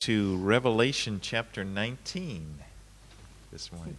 [0.00, 2.40] to Revelation chapter 19
[3.52, 3.96] this morning.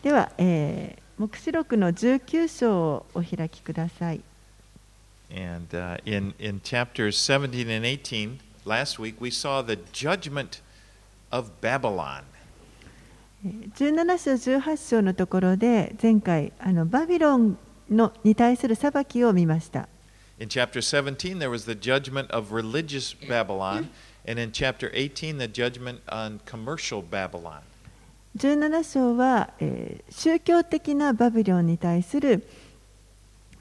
[0.00, 4.20] では、えー、黙示録の19章をお開きください。
[5.30, 10.62] And uh, in, in chapters 17 and 18, last week, we saw the judgment
[11.32, 12.22] of Babylon.
[13.44, 17.58] えー17章、18章のところで、前回、あのバビロン
[17.90, 19.88] のに対する裁きを見ました。
[20.38, 23.88] In chapter 17, there was the judgment of religious Babylon.
[24.28, 27.62] And in chapter 18, the judgment on commercial Babylon.
[28.36, 32.46] 17章は、えー宗教的なバビロンに対する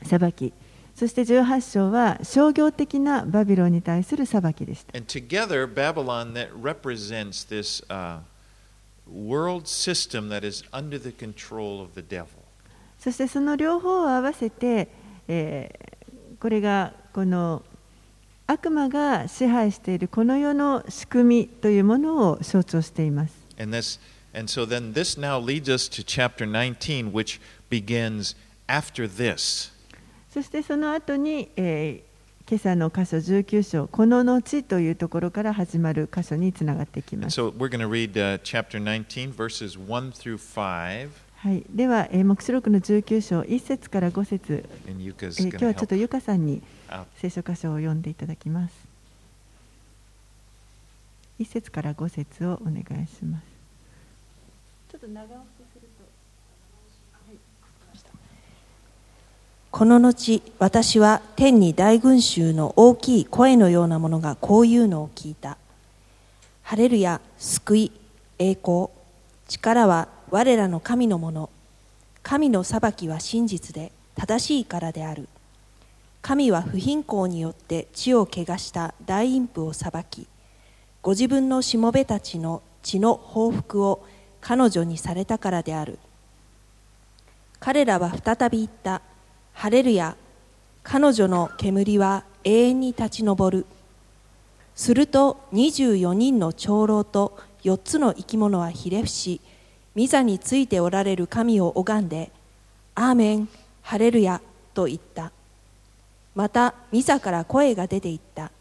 [0.04, 0.52] 裁き、
[0.94, 4.98] そして18章は商業的なバビロンに対する裁きでした。
[4.98, 8.20] And together, Babylon that represents this uh,
[9.10, 12.28] world system that is under the control of the devil.
[13.00, 14.90] そしてその両方を合わせて、
[15.30, 15.98] えー
[16.40, 17.64] これがこの
[18.50, 23.36] 悪魔が支配しているこの世の仕組みというものを象徴しています。
[30.34, 37.42] そしてその後に、今朝の箇所19章、この後というところから始まる箇所につながっていきます。
[41.36, 44.64] はい、では、えー、目視録の19章、1節から5節、
[45.50, 46.62] 今日はちょっとゆかさんに。
[47.18, 48.74] 聖書箇所を読んでいただきます。
[51.40, 53.44] 1節から5節をお願いします。
[54.92, 56.06] ちょっと長押しすると。
[59.70, 65.58] この後私は天に大群衆の大きい声のようなものがこういうのを聞いた
[66.64, 67.92] ハレルヤ救い
[68.40, 68.88] 栄光
[69.48, 71.50] 力は我らの神のもの
[72.24, 75.30] 神の裁きは真実で正しいからである
[76.28, 80.28] 神は不貧困によって地を汚した大陰譜を裁き
[81.02, 84.06] ご自分のしもべたちの血の報復を
[84.42, 85.98] 彼女にされたからである。
[87.62, 89.02] 彼らは再び言った。
[89.54, 90.18] ハレルヤ
[90.84, 93.66] 彼女の煙は永遠に立ち上る。
[94.76, 99.40] すると24人の長老と4つの生き物はひれ伏し
[99.96, 102.32] 御座についておられる神を拝んで
[102.96, 103.48] アーメン
[103.82, 104.42] ハレルヤ
[104.74, 105.32] と言った。
[106.38, 108.52] また御座から声が出ていった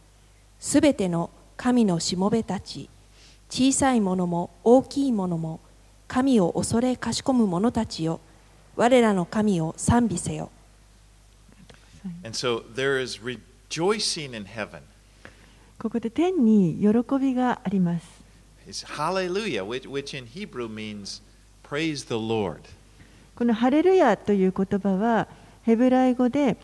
[0.59, 1.29] すべての
[1.59, 2.89] 神のしもべたち
[3.51, 5.61] 小さいものも大きいものも
[6.09, 8.21] 神を恐れかしこむ者たちよ
[8.77, 10.51] 我らの神を賛美せよ
[12.25, 14.81] And so there is rejoicing in heaven.
[15.79, 18.07] ここで天に喜びがあります。
[18.67, 21.21] It's hallelujah, which, which in Hebrew means
[21.63, 22.61] praise the Lord.
[23.35, 25.29] このハレルヤという言葉は
[25.65, 26.57] ヘブライ語で、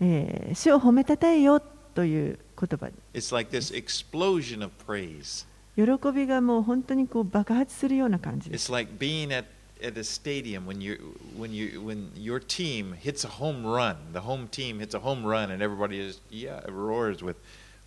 [0.00, 1.60] えー主を褒めたたえよ
[1.94, 5.46] という言葉 It's like this explosion of praise.
[5.76, 8.70] 喜びがもう本当にこう爆発するような感じです。
[8.70, 9.44] It's like being at,
[9.82, 13.96] at a stadium when you when you when your team hits a home run.
[14.12, 17.36] The home team hits a home run and everybody is yeah roars with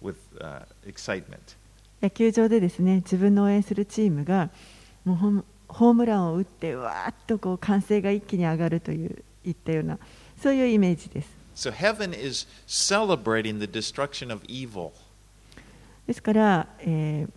[0.01, 1.55] with uh, excitement.
[2.01, 4.49] 野球場でですね自分の応援するチームが
[5.05, 9.97] もうホームホームランを打ってわーっとこう歓声が一気に上がるといういったような
[10.41, 11.36] そういうイメージです。
[11.57, 14.91] So heaven is celebrating the destruction of evil.
[16.05, 17.29] ですから、えー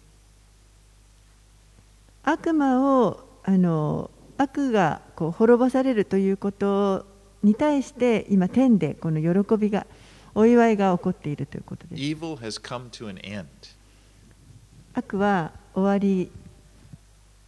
[2.22, 7.06] 悪魔をあの悪がこう滅ぼされるということ
[7.42, 9.86] に対して今天でこの喜びが
[10.34, 12.02] お祝いが起こっているということです。
[12.02, 13.46] Evil has come to an end.
[14.92, 16.30] 悪は終わり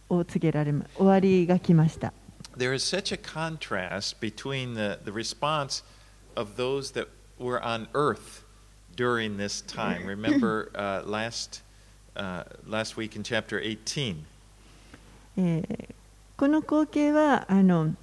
[0.09, 2.11] を告げられま終わりが来ました。
[2.57, 5.83] There is such a contrast between the, the response
[6.35, 7.07] of those that
[7.39, 8.43] were on earth
[8.95, 10.05] during this time.
[10.05, 11.61] Remember uh, last,
[12.15, 14.23] uh, last week in chapter 18,
[15.37, 15.93] えー
[16.35, 17.93] この光景はあの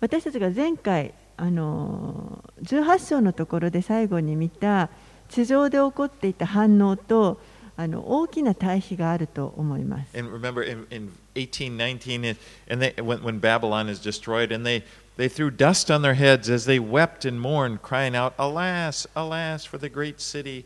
[0.00, 4.90] 私たちが前回あの18章のところで最後に見た
[5.30, 7.40] 地上で起こっていた反応と
[7.76, 10.16] あの大きな対比があると思います。
[10.16, 12.36] and remember in, in 18, 19, and-
[12.68, 14.82] and they, when, when Babylon is destroyed, and they,
[15.16, 19.64] they threw dust on their heads as they wept and mourned, crying out, Alas, alas,
[19.64, 20.64] for the great city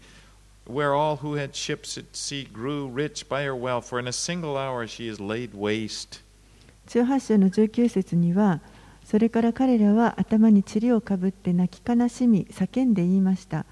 [0.66, 4.12] where all who had ships at sea grew rich by her wealth, for in a
[4.12, 6.20] single hour she is laid waste.
[6.88, 8.60] 18章の19節には
[9.04, 13.64] それから彼らは頭に塵をかぶって泣き悲しみ叫んで言いました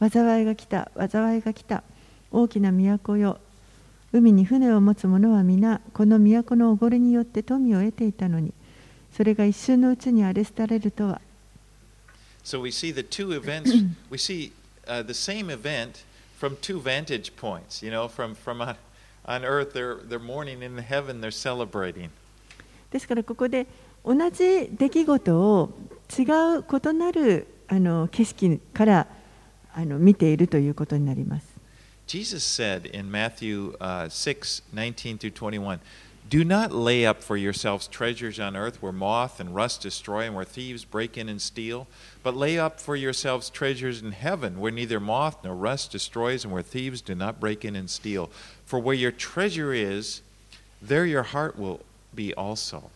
[0.00, 1.82] 災いが来た災いが来た
[2.30, 3.38] 大きな都よ
[4.12, 8.52] 海に船を持つ者は皆この都のおごりによって富を得ていたのに
[9.18, 11.20] それが一瞬のうちに荒れ廃れるとは
[12.44, 13.72] So we see the two events,
[14.10, 14.52] we see
[14.86, 16.04] uh, the same event
[16.38, 17.82] from two vantage points.
[17.82, 18.76] You know, from, from on,
[19.26, 22.10] on earth, they're, they're mourning, in heaven, they're celebrating.
[22.92, 23.66] ですからここで
[24.04, 25.70] 同じ出来事を
[26.16, 29.06] 違う異なるあの景色から
[29.74, 31.58] あの見ているということになります。
[32.06, 35.80] Jesus said in Matthew uh, 6 19 through 21,
[36.29, 40.35] Do not lay up for yourselves treasures on earth where moth and rust destroy and
[40.35, 41.85] where thieves break in and steal,
[42.23, 46.51] but lay up for yourselves treasures in heaven where neither moth nor rust destroys and
[46.51, 48.31] where thieves do not break in and steal.
[48.65, 50.21] For where your treasure is,
[50.81, 51.81] there your heart will
[52.15, 52.89] be also.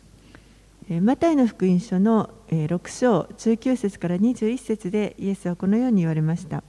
[0.90, 6.64] えーマタイの福音書のえー6章19節から21節でイエスはこのように言われました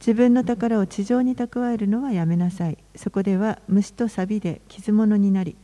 [0.00, 2.78] 自分の宝を地上に蓄えるのはやめなさい。
[2.96, 5.56] そこでは虫と錆で傷物になり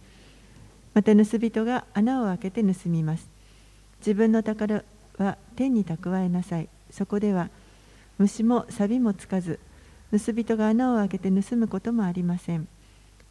[0.92, 3.28] また盗人が穴を開けて盗みます。
[4.00, 4.82] 自分の宝
[5.18, 6.68] は天に蓄えなさい。
[6.90, 7.48] そこでは
[8.18, 9.58] 虫も錆もつかず
[10.10, 12.68] 盗人が穴を開けて盗むこともありません。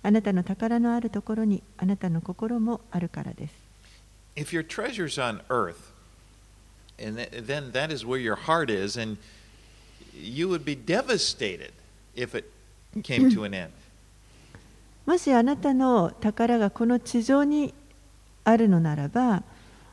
[0.02, 3.54] あなたの宝のあるところにあなたの心もあるからです。
[4.36, 5.76] If your treasure's on earth,
[7.00, 9.18] and th- then that is where your heart is, and
[10.16, 11.72] you would be devastated
[12.16, 12.50] if it
[13.04, 13.70] came to an end.
[15.06, 17.74] もしあなたの宝がこの地上に
[18.44, 19.44] あるのならば、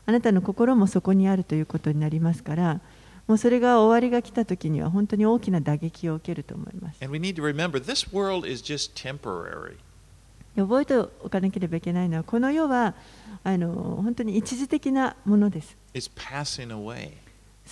[0.05, 2.81] あなたの心もそこにあるということになりますから、
[3.27, 7.03] もうそれが終わりが来た時には本当に大きな打撃を受けると思います。
[7.03, 9.77] And we need to remember this world is just temporary.
[10.55, 12.95] で覚えておかなければいけないのは、この世は
[13.43, 13.71] あの
[14.03, 15.75] 本当に一時的なものです。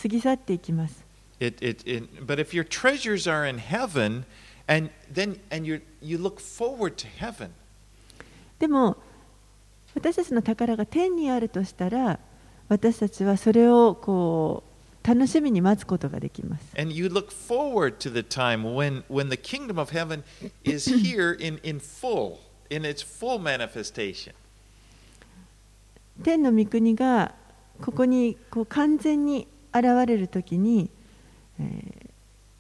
[0.02, 1.11] 過ぎ去っていきます。
[1.42, 4.26] It, it, it, but if your treasures are in heaven,
[4.68, 7.50] and then and you you look forward to heaven,
[8.60, 8.96] でも
[9.96, 12.20] 私たちの宝が天にあるとしたら
[12.70, 14.62] 私たちはそれをこ
[15.04, 20.24] う楽しみに待つことができます and you look forward to the time when when the kingdom of heaven
[20.64, 22.38] is here in in full,
[22.70, 24.34] in its full manifestation.
[26.24, 27.34] 天の御国が
[27.82, 30.92] ここにこう完全に現れる時に、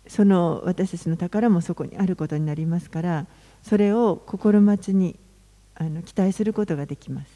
[0.07, 3.25] その私たちの宝もそこにあることになりますから、
[3.63, 5.15] それを心待ちに
[5.75, 7.27] あの期待することができます。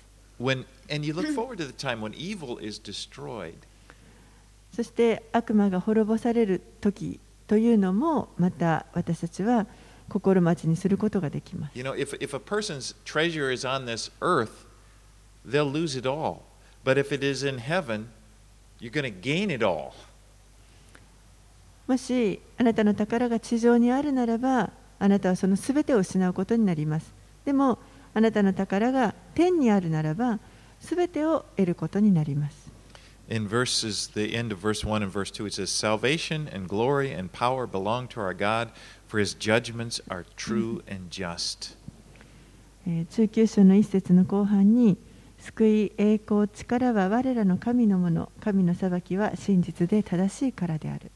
[4.75, 9.67] そして悪魔が滅ぼされる時というのもまた私たちは
[10.09, 11.71] 心待ちにすることができます。
[21.87, 27.13] もしあなたの宝が地上にあるならばあなたはそのすべてを失うことになります。
[27.45, 27.77] でも
[28.13, 30.39] あなたの宝が天にあるならば
[30.79, 32.65] すべてを得ることになります。
[33.27, 37.31] In verses, the end of verse 1 and verse 2, it says, Salvation and glory and
[37.31, 38.69] power belong to our God,
[39.07, 41.75] for his judgments are true and just.
[42.87, 44.97] えー中級章の一節の後半に
[45.39, 51.11] 救い栄光力は我らの神のもの神の裁きは真実で正しいからである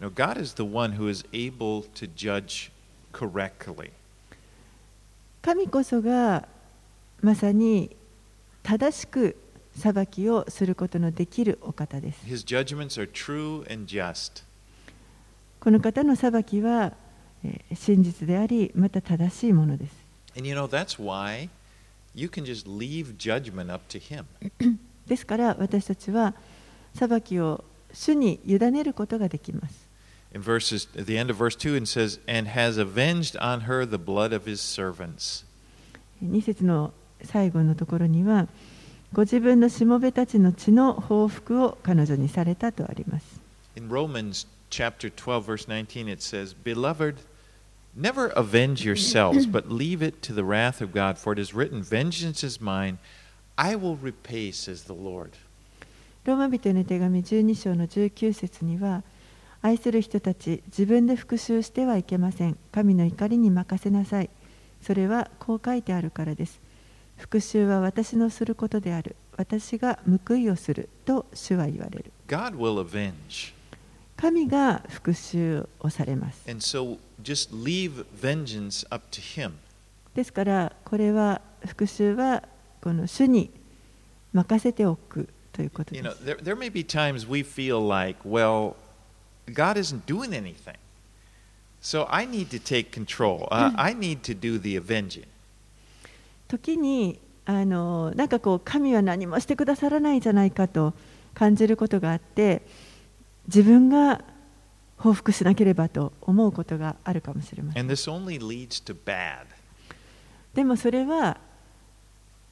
[0.00, 2.70] Now, God is the one who is able to judge
[3.12, 3.90] correctly.
[5.42, 6.48] 神こそが
[7.20, 7.94] まさに
[8.62, 9.36] 正しく
[9.78, 12.20] 裁きをすることのできるお方です。
[15.60, 16.92] この方の裁きは
[17.74, 19.92] 真実であり、また正しいものです。
[22.14, 22.30] You
[25.06, 26.34] ですから私たちは
[26.94, 29.83] 裁きを主に委ねることができます。
[30.33, 33.97] In verses, at the end of verse 2, it says, And has avenged on her the
[33.97, 35.43] blood of his servants.
[36.23, 36.93] 2節の
[37.23, 38.47] 最後のところには
[39.13, 43.39] ご自分のしもべたちの血の報復を彼女にされたとあります
[43.75, 47.21] In Romans chapter 12, verse 19, it says, Beloved,
[47.95, 51.81] never avenge yourselves, but leave it to the wrath of God, for it is written,
[51.81, 52.97] Vengeance is mine,
[53.57, 55.31] I will repay, says the Lord.
[56.25, 59.03] ローマ人への手紙12章の19節には
[59.64, 62.58] 愛する人たち自分で復讐してはいけません。
[62.70, 64.28] 神の怒りに任せなさい。
[64.82, 66.60] それはこう書いてあるからです。
[67.16, 69.16] 復讐は私のすることである。
[69.38, 70.90] 私が報いをする。
[71.06, 72.12] と主は言われる。
[72.28, 73.54] God will avenge.
[74.18, 76.42] 神が復讐をされます。
[76.46, 79.52] And so just leave vengeance up to Him.
[80.14, 82.42] ですからこれは復讐は
[82.82, 83.50] この主に
[84.34, 88.74] 任せておくということで You す know, there, there may be times we feel like, well,
[89.52, 90.76] God isn't doing anything.
[91.80, 93.46] So I need to take control.
[93.50, 95.26] Uh, I need to do the avenging.
[96.48, 100.94] 時にあのなんかこう神は何もしてくださらないんじゃないかと
[101.34, 102.62] 感じることがあって
[103.48, 104.22] 自分が
[104.96, 109.46] 報復しなければと思うことがあるかもしれません And this only leads to bad.
[110.54, 111.36] でもそれは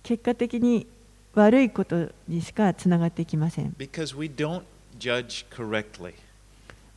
[0.02, 0.86] 結果的に
[1.34, 4.64] 悪いことにしかつながっていきません Because we don't
[4.98, 6.14] judge correctly.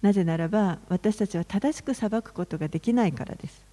[0.06, 3.66] なぜならば私たちは正しく裁くことができないからです。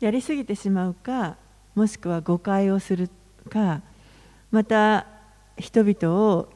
[0.00, 1.36] やりすぎてしまうか、
[1.74, 3.10] もしくは誤解をする
[3.50, 3.82] か、
[4.50, 5.04] また
[5.58, 6.48] 人々を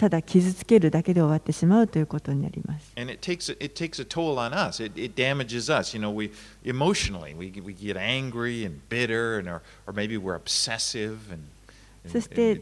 [0.00, 2.90] ただ傷つけるだけで終わってしまうということになります。
[12.08, 12.54] そして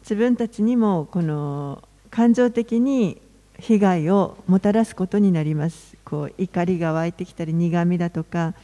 [0.00, 3.22] 自分たちにもこの感情的に
[3.60, 5.96] 被害をもたらすことになります。
[6.04, 8.54] こう怒りが湧いてきたり苦みだとか。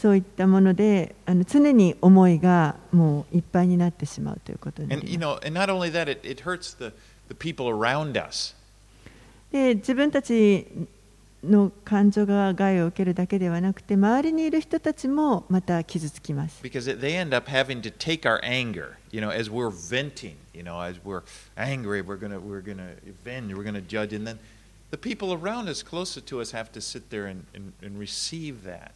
[0.00, 5.12] そういったものであの常に思いがもういっぱいになってしまうということになります.
[9.50, 10.66] で自分たち
[11.44, 20.62] の感情が害を受けるだけではなくて周りにいる人たちもまた傷つきます because they end up having to take our anger, you know, as we're venting, you
[20.62, 21.22] know, as we're
[21.56, 24.38] angry, we're gonna we're gonna avenge, we're gonna judge, and then
[24.90, 28.64] the people around us, closer to us, have to sit there and, and, and receive
[28.64, 28.92] that.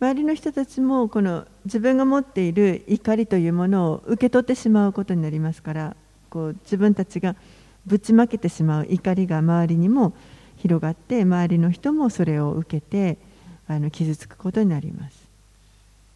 [0.00, 5.96] 周りの人たちもこの自分が持っている怒りというものを受け取ってしまうことになりますから
[6.30, 7.36] こう自分たちが
[7.84, 10.14] ぶちまけてしまう怒りが周りにも
[10.56, 13.18] 広がって周りの人もそれを受けて
[13.68, 15.20] あの傷つくことになります。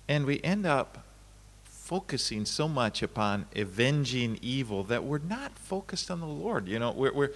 [0.08, 0.98] And we end up
[1.68, 6.68] focusing so much upon avenging evil that we're not focused on the Lord.
[6.68, 7.32] You know, we're we're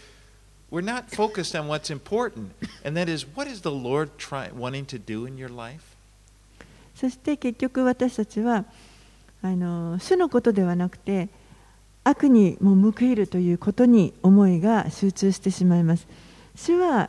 [0.71, 2.53] we're not focused on what's important,
[2.85, 5.88] and that is what is the Lord try, wanting to do in your life.
[6.99, 8.65] そして結局私たちは
[9.41, 11.29] あの主のことではなくて
[12.03, 16.09] 悪にも報いるということに思いが集中してしまいます
[16.57, 17.09] 主は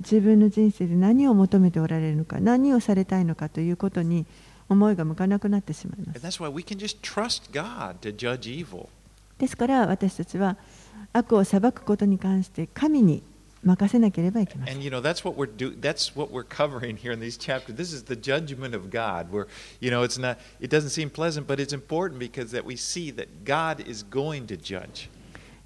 [0.00, 4.26] 自分の人生で何を求めておられるのか何をされたいのかということに
[4.68, 6.22] 思いが向かなくなってしまいます.
[9.38, 10.56] ですから私たちは
[11.12, 13.22] 悪を裁くことに関して神に
[13.66, 17.76] 任せなければいけません And you know that's what we're do that's what we're covering here in these chapters.
[17.76, 19.30] This is the judgment of God.
[19.30, 19.48] Where
[19.80, 23.10] you know it's not it doesn't seem pleasant, but it's important because that we see
[23.12, 25.10] that God is going to judge.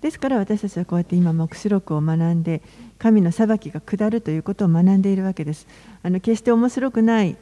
[0.01, 2.63] ですから私たちはこうやって今黙示録を学んで
[2.99, 5.67] 神の裁きが下るということを学んでいるわけです
[6.03, 7.37] あの決して面白くない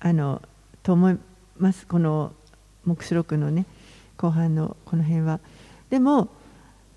[0.00, 0.40] あの
[0.82, 1.18] と思い
[1.58, 2.32] ますこの
[2.86, 3.66] 黙示録のね
[4.16, 5.40] 後半のこの辺は
[5.90, 6.28] でも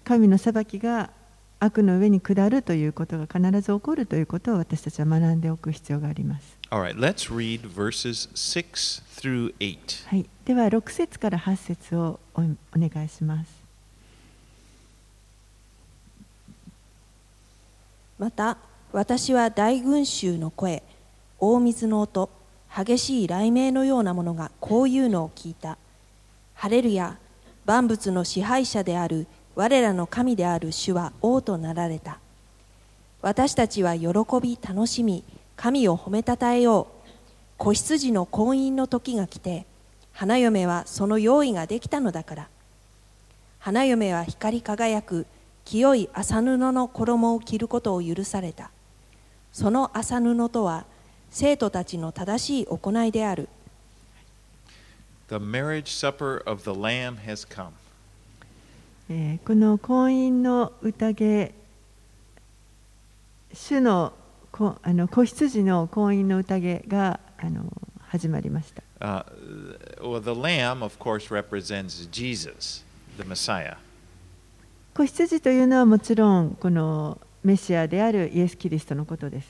[0.05, 1.09] 神の裁きが
[1.63, 6.57] 悪の上に下るということが必ず起こるということを私たちは学んでおく必要があります。
[6.71, 10.09] All right, let's read verses 6 through 8.
[10.09, 12.45] はい、では6節から8節をおお
[12.77, 13.51] 願いします。
[18.17, 18.57] また
[18.91, 20.81] 私は大群衆の声
[21.39, 22.29] 大水の音
[22.75, 25.77] 激しい雷鳴のようなものがこういうのを聞いた。
[26.55, 27.19] ハレルヤ
[27.65, 32.19] 万物の支配者である我らの神である主は王となられた。
[33.21, 34.07] 私たちは喜
[34.41, 35.23] び楽しみ
[35.55, 37.11] 神を褒めたたえよう。
[37.57, 39.65] 子羊の婚姻の時が来て
[40.13, 42.47] 花嫁はその用意ができたのだから。
[43.59, 45.27] 花嫁は光り輝く
[45.65, 48.71] 清い麻布の衣を着ることを許された。
[49.53, 50.85] その麻布とは
[51.29, 53.49] 生徒たちの正しい行いである。
[55.29, 57.80] The marriage supper of the Lamb has come.
[59.13, 61.53] えーこの婚姻の宴
[63.53, 64.13] 主の
[64.53, 67.65] こあの子羊の婚姻の宴があの
[68.07, 69.25] 始まりました Uh,
[69.99, 72.83] well, the Lamb, of course, represents Jesus,
[73.17, 73.75] the Messiah.
[74.93, 79.47] 子羊というのはもちろんこのメシアであるイエス・キリストのことです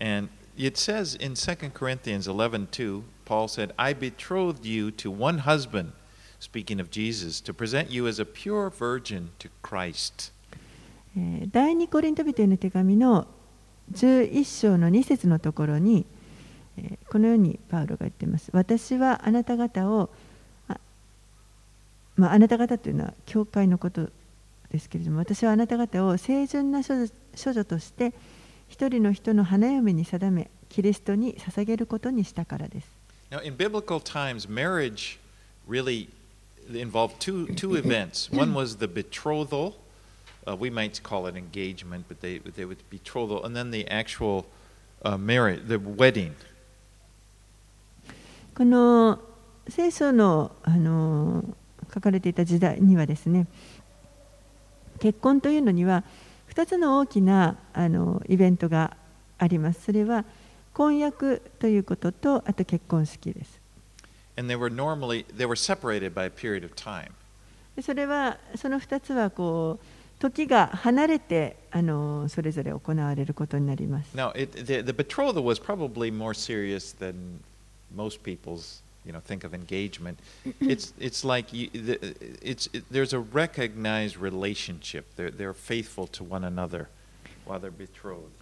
[0.00, 5.92] And it says in 2 Corinthians 11:2, Paul said, "I betrothed you to one husband,
[6.42, 10.32] speaking of Jesus, to present you as a pure virgin to Christ."
[11.16, 13.26] えー第2コリント人への手紙の
[13.92, 16.04] 11章の2節のところに、
[16.78, 18.50] えーこのようにパウロが言っています。
[18.52, 20.10] 私はあなた方を、
[20.68, 20.80] あ,、
[22.16, 24.08] まあ、あなた方というのは教会のこと
[24.70, 27.08] ですけれども、私はあなた方を清純な処女
[27.42, 28.12] 処女として
[28.68, 32.88] 一人の人の花嫁に定め、キリストに捧げることにしたからです。
[33.30, 35.18] Now, in biblical times, marriage
[35.68, 36.08] really
[36.76, 38.30] involved two, two events.
[38.30, 39.76] One was the betrothal.
[40.46, 44.46] Uh, we might call it engagement, but they, they would betrothal, and then the actual
[45.04, 46.34] uh, marriage, the wedding.
[48.54, 49.18] この
[49.68, 51.42] 聖書のあの
[51.94, 53.46] 書かれていた時代にはですね
[54.98, 56.04] 結婚というのには
[56.50, 58.96] 2つの大きなあのイベントが
[59.38, 59.82] あります。
[59.84, 60.24] それは
[60.74, 63.61] 婚約ということとあと結婚式です。
[64.37, 67.11] And they were normally they were separated by a period of time.
[67.75, 69.85] でそれはその2つはこう
[70.19, 74.15] 時が離れてあのそれぞれ行われることになります。
[74.15, 77.39] Now, it, the, the betrothal was probably more serious than
[77.95, 80.17] most people's, you know, think of engagement.
[80.59, 81.99] it's it's like you, the,
[82.41, 85.05] it's it, there's a recognized relationship.
[85.15, 86.89] They're they're faithful to one another
[87.45, 88.33] while they're betrothed.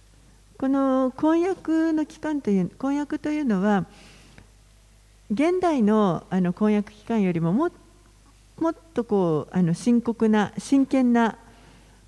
[0.58, 3.84] この婚約の期間という婚約というのは
[5.31, 7.71] 現代のあの婚約期間よりもも
[8.59, 11.37] もっとこうあの深刻な真剣な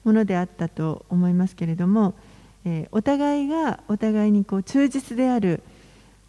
[0.04, 2.14] ものであったと思いますけれども、
[2.66, 5.64] えーお互いがお互いにこう忠実である、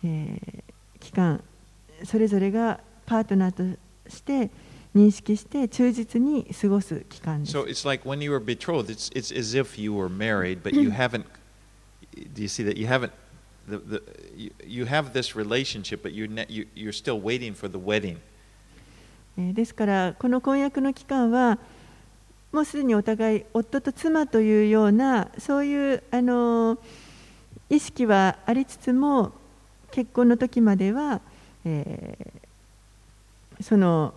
[0.05, 0.65] えー
[1.01, 1.43] 期間
[2.05, 4.51] それぞれがパートナーとして
[4.95, 7.57] 認識して忠実に過ごす期間です。
[7.57, 10.91] So it's like when you were betrothed, it's it's as if you were married, but you
[10.91, 11.25] haven't.
[12.35, 12.79] Do you see that?
[12.79, 13.11] You haven't?
[13.69, 14.03] The, the,
[14.37, 18.19] you, you have this relationship, but you're, ne- you, you're still waiting for the wedding.
[19.37, 21.59] えーですからこの婚約の期間は
[22.53, 26.79] もうすでにお互い夫と妻というようなそういうあの
[27.69, 29.33] 意識はありつつも
[29.91, 31.21] 結婚の時までは、
[31.65, 32.45] えー
[33.63, 34.15] その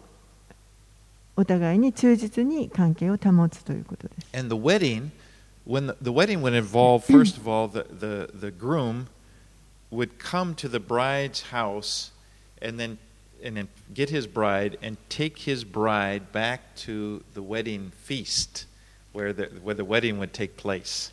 [1.36, 4.28] お互いに忠実に関係を保つということです。
[4.36, 5.12] And the wedding,
[5.68, 9.06] when the, the wedding would involve, first of all, the, the, the groom
[9.92, 12.12] would come to the bride's house
[12.62, 12.98] and then,
[13.44, 18.66] and then get his bride and take his bride back to the wedding feast
[19.14, 21.12] where the, where the wedding would take place.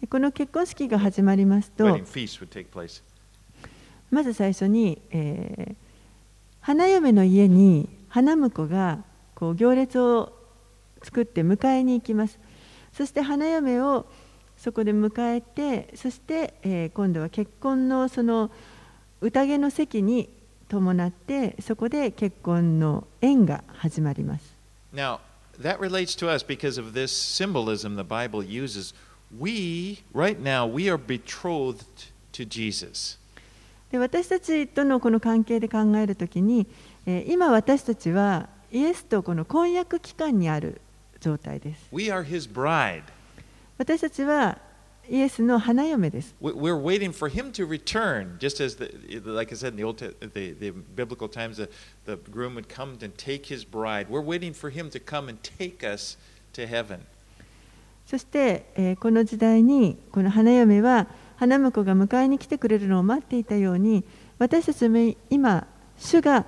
[0.00, 1.84] でこの結婚式が始まりますと.
[4.10, 5.74] まず最初に、えー
[6.64, 9.04] 花嫁の家に花婿が
[9.34, 10.32] こう行列を
[11.02, 12.38] 作って迎えに行きます
[12.94, 14.06] そして花嫁を
[14.64, 18.50] そこで迎えてそして、えー今度は結婚のその
[19.20, 20.30] 宴の席に
[20.70, 24.54] 伴ってそこで結婚の縁が始まります
[24.94, 25.18] Now,
[25.60, 28.94] that relates to us because of this symbolism the Bible uses.
[29.38, 31.84] We, right now, we are betrothed
[32.32, 33.18] to Jesus.
[33.92, 36.66] で私たちとのこの関係で考えるときに、
[37.04, 40.80] えー今私たちはイエスとこの婚約期間にある
[41.20, 43.02] 状態です We are his bride.
[43.78, 44.58] 私たちは
[45.10, 46.34] イエスの花嫁です。
[46.40, 48.90] We- We're waiting for him to return, just as, the,
[49.26, 51.68] like I said in the old, the, the biblical times, the,
[52.06, 54.06] the groom would come and take his bride.
[54.08, 56.16] We're waiting for him to come and take us
[56.54, 57.00] to heaven.
[58.06, 61.06] そして、えーこの時代にこの花嫁は
[61.36, 64.04] 花婿が迎えに来てくれるのを待っていたように
[64.38, 65.66] 私たちも今
[65.98, 66.44] 主が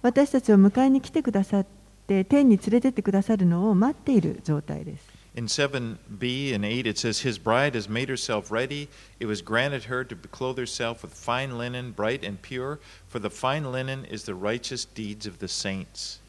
[0.00, 1.66] 私たちを迎えに来てくださっ
[2.06, 5.11] て天に連れてってくださるのを待っている状態です。
[5.35, 8.89] In 7b and 8, it says, His bride has made herself ready.
[9.19, 13.29] It was granted her to clothe herself with fine linen, bright and pure, for the
[13.29, 16.19] fine linen is the righteous deeds of the saints.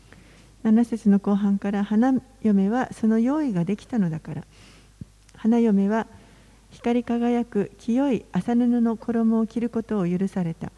[0.65, 4.45] 7節の後半から花嫁はその用意ができたのだから
[5.37, 6.07] 花嫁は
[6.73, 10.73] 光り輝く清い麻布の衣を着ることを許された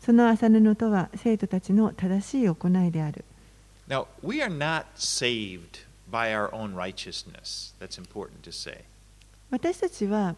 [0.00, 3.24] その麻布とは生徒たちの正しい行いである
[3.88, 7.73] Now, we are not saved by our own righteousness.
[7.79, 8.83] That's important to say.
[9.49, 10.35] 私たちは、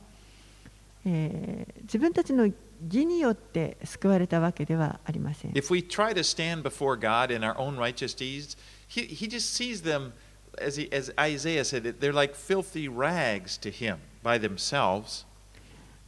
[1.05, 8.57] えー自分たちの義によって救われたわけではありません If we try to stand before God in our own righteous deeds,
[8.87, 10.13] He, he just sees them,
[10.59, 15.25] as, he, as Isaiah said, they're like filthy rags to Him by themselves.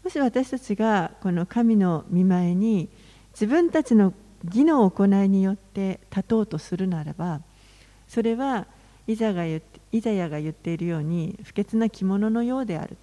[0.04, 2.90] もし私たちがこの神の見前に
[3.34, 4.14] 自分たちの
[4.46, 7.42] 義の行いによって立とうとするならば
[8.08, 8.68] それは
[9.08, 12.98] イザが言ってイザヤが言っているように不潔な着物のようである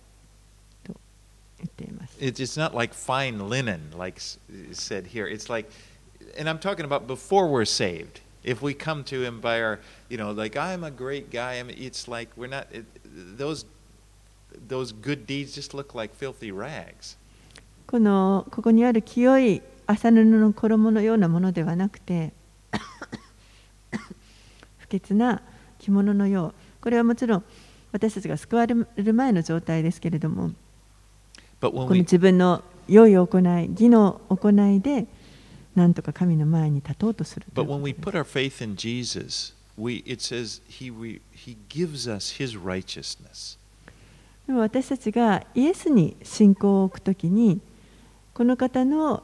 [0.85, 0.95] と
[1.59, 2.19] 言っています。
[2.19, 5.27] It's, not like fine linen, like said here.
[5.27, 5.71] It's like,
[6.39, 8.21] and I'm talking about before we're saved.
[8.45, 9.79] If we come to Him by our,
[10.11, 11.61] you know, like I'm a great guy.
[11.61, 12.67] I mean, it's like we're not.
[12.73, 12.85] It,
[13.39, 13.65] those
[14.69, 17.17] those good deeds just look like filthy rags.
[17.87, 22.33] このここにある清い麻布の衣のようなものではなくて
[24.79, 25.43] 不潔な
[25.83, 27.45] 着物のようこれはもちろん
[27.93, 30.53] 私たちが救われる前の状態ですけれども
[31.61, 35.07] この自分の良い行い義の行いで
[35.75, 43.59] なんとか神の前に立とうとするとです put our faith in Jesus, we, it says he, re, he gives us his righteousness.
[44.47, 47.61] でも私たちがイエスに信仰を置くときに
[48.35, 49.23] この方の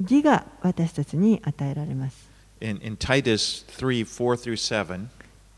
[0.00, 2.28] 義が私たちに与えられます。
[2.60, 5.08] In, in Titus 3 4 through 7,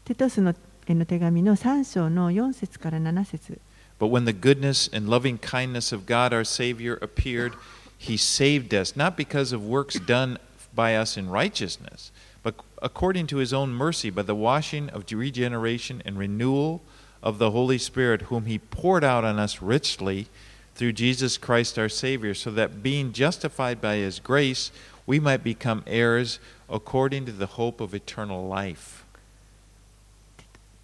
[0.07, 0.53] テトスの
[0.85, 3.59] への手紙の3章の4節から7節
[3.99, 7.53] But when the goodness and loving kindness of God our Savior appeared,
[7.97, 10.39] He saved us, not because of works done
[10.75, 16.01] by us in righteousness, but according to His own mercy, by the washing of regeneration
[16.05, 16.81] and renewal
[17.21, 20.27] of the Holy Spirit, whom He poured out on us richly
[20.75, 24.71] through Jesus Christ our Savior, so that being justified by His grace,
[25.05, 28.96] we might become heirs according to the hope of eternal life.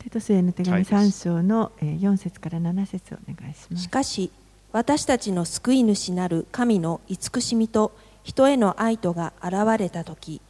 [0.04, 3.84] テトスへの手紙 Titus 3章のえー4節から7節をお願いします。
[3.84, 4.30] しかし
[4.70, 10.42] 私たちの救い主なる神の慈しみと人への愛とが現れた時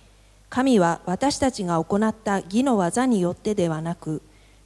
[0.50, 4.22] 神は私たちが行った義の技によってではなく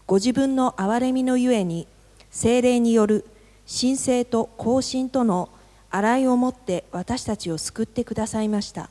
[0.07, 1.87] ご自分の憐れみのゆえに
[2.31, 3.27] 精霊による
[3.69, 5.51] 神聖と更新との
[5.91, 8.89] 洗いをもって私たちを救ってくださいました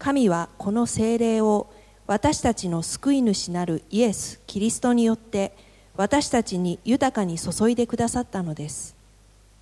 [0.00, 1.68] 神はこの精霊を
[2.10, 5.52] 私たちの救い主なるイエス・キリストによって
[5.96, 8.96] 私たちに豊かに注いでくださったのです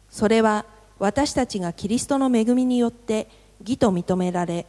[0.09, 0.65] それは
[0.99, 3.29] 私たちがキリストの恵みによって
[3.61, 4.65] 義と認められ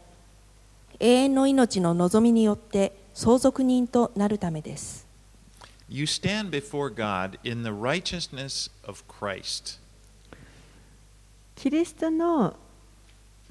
[1.00, 5.08] 永遠の命の望みによって相続人となるためです
[5.88, 9.80] You stand before God in the righteousness of Christ.
[11.56, 12.58] キリストの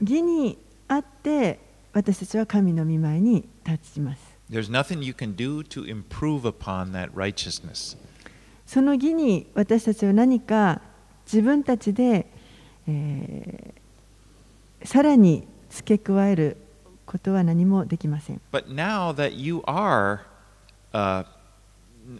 [0.02, 1.58] 義にあって
[1.94, 4.20] 私たちは神の御前に立ちます。
[4.50, 7.96] There's nothing you can do to improve upon that righteousness.
[8.66, 10.80] その義に私たちは何か
[11.26, 12.26] 自分たちで、
[12.86, 13.78] えー
[14.84, 16.56] さらに付け加える
[17.06, 18.40] ことは何もできません。
[18.52, 20.20] But now that you are,
[20.92, 21.24] uh,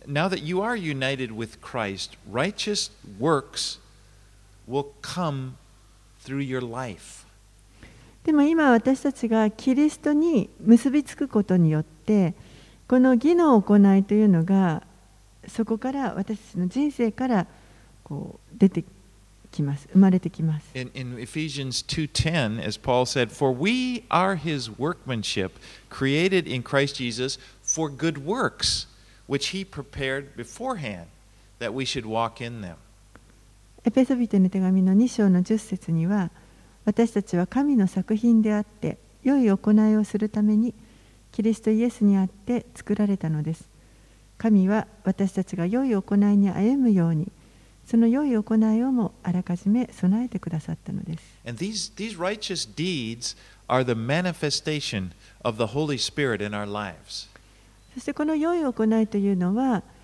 [0.06, 3.78] now that you are united with Christ, righteous works
[4.66, 5.56] will come
[6.24, 7.24] through your life.
[8.28, 12.34] でも今私たちがキリストに結びつくことによって
[12.86, 14.82] この義の行いというのが
[15.46, 17.46] そこから私たちの人生から
[18.04, 18.84] こう出て
[19.50, 25.52] きます生まれてきます In, in Ephesians 2:10, as Paul said, "For we are His workmanship,
[25.88, 28.88] created in Christ Jesus for good works,
[29.26, 31.06] which He prepared beforehand,
[31.60, 32.74] that we should walk in them."
[33.86, 36.30] エペソビテの手紙の2章の10節には
[36.88, 40.72] 私たちは神の作品であって良い行いをするために
[41.32, 43.68] キリストイエスにあって作られたのです
[44.38, 47.30] 神は私たちが良い行いに歩むように
[47.86, 53.36] その良い行いをもあらかじめ備えてくださったのです And these, these righteous deeds
[53.68, 55.10] are the manifestation
[55.44, 57.28] of the Holy Spirit in our lives.
[57.92, 59.97] そしてこの良い行いというのは、えー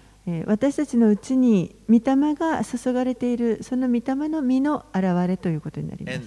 [0.47, 6.19] 私たちのうちに御霊が注がれているその御霊の実の現れということになります。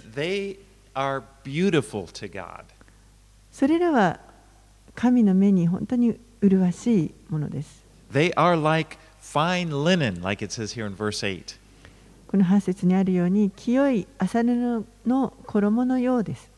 [3.51, 4.19] それらは
[4.93, 7.83] 神の目に本当に麗しいものです。
[12.27, 16.49] この8節にあるように清い朝布の衣のようです。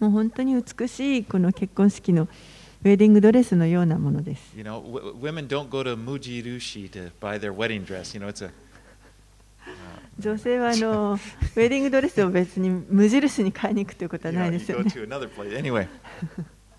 [0.00, 2.28] もう本当に美しいこの結婚式の
[2.82, 4.54] ウェディングドレスのようなものです。
[10.18, 14.78] 女性はあのウェディングドレスを別に無印に買いに行くということはないですよ。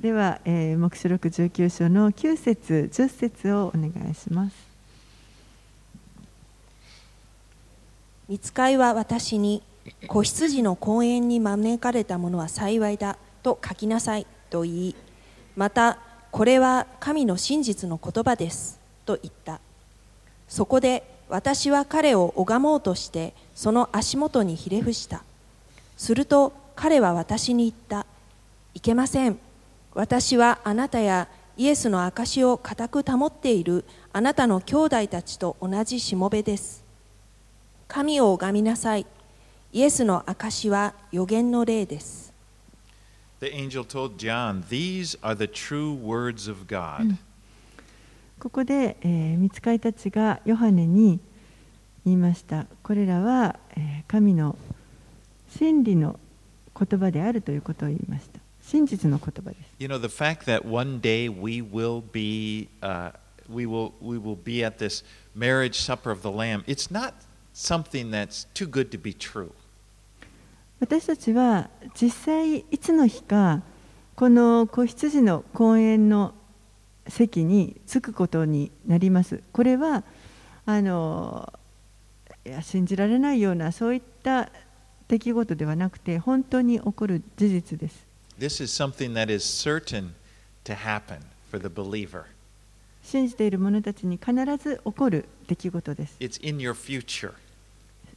[0.00, 4.56] では、えー、目視録十九章の九節、十節をお願いします。
[8.28, 9.62] 見つは私に。
[10.06, 14.96] 子羊の公園に招かれた者は幸いだと書きなさいと言い
[15.56, 15.98] また
[16.30, 19.60] これは神の真実の言葉ですと言った。
[20.48, 25.22] そこで私は彼を拝もうとしてその足元にひれ伏した
[25.96, 28.06] すると彼は私に言った
[28.74, 29.38] いけません
[29.94, 36.82] 私はあなたやイエスの証を固く保っているあなたの兄弟たちと同じしもべです
[37.88, 39.06] 神を拝みなさい。
[39.72, 42.32] イエスの証は予言の霊です。
[43.40, 47.16] The angel told John, These are the true words of God.
[48.40, 51.20] ここで、えー、見つかいたちがヨハネに
[52.04, 52.66] 言いました。
[52.82, 54.56] これらは、えー神の
[55.50, 56.18] 真理の
[56.78, 58.40] 言葉であるということを言いました。
[58.62, 59.60] 真実の言葉です。
[59.78, 63.12] You know, the fact that one day we will be, uh,
[63.50, 65.04] we will, we will be at this
[65.34, 67.12] marriage supper of the Lamb, it's not
[67.58, 69.50] something that's too good to be true.
[70.80, 71.68] 私たちは
[72.00, 73.62] 実際いつの日か
[74.14, 76.34] この子羊の公園の
[77.08, 79.42] 席に着くことになります。
[79.52, 80.04] これは
[80.66, 81.52] あの
[82.46, 84.50] いや信じられないようなそういった
[85.08, 88.06] 出来事ではなくて本当に起こる事実です。
[88.38, 90.10] This is something that is certain
[90.64, 91.18] to happen
[91.50, 92.24] for the believer.
[93.02, 96.16] 信じている者たちに必ず起こる出来事です。
[96.20, 97.32] It's in your future.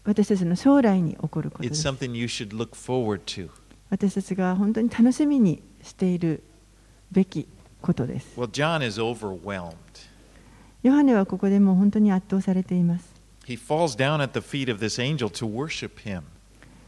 [0.04, 1.82] 私たちの将来に起こることです。
[3.90, 6.44] 私たちが本当に楽しみにしている
[7.12, 7.48] べき
[7.82, 8.40] ことです。
[8.40, 8.48] Well,
[10.82, 13.06] ヨハネはここでも本当に圧倒されています。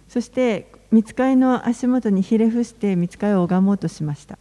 [0.09, 4.37] そして、見ついの足元にひれ伏して見つかいを拝もうとしました。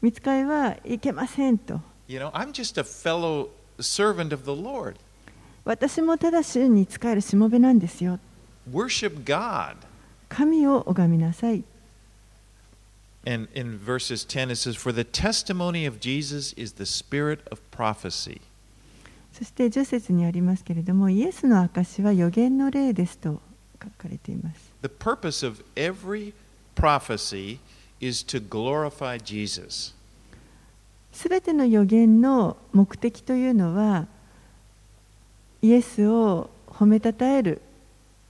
[0.00, 1.80] 見つかいはいけませんと。
[5.64, 8.18] 私もただ主に仕えるしもべなんですよ。
[8.70, 9.76] Worship God.
[10.28, 11.64] 神を拝みなさい。
[13.26, 18.42] And in verses 10 it says, For the testimony of Jesus is the spirit of prophecy.
[19.32, 23.40] そして10節にありますけれども、イエスの証は予言の霊ですと
[23.82, 24.72] 書かれています。
[24.82, 26.34] The purpose of every
[26.76, 27.58] prophecy
[28.00, 29.94] is to glorify Jesus.
[31.12, 34.06] すべての予言の目的というのは、
[35.64, 37.62] イエスを褒めたたえる、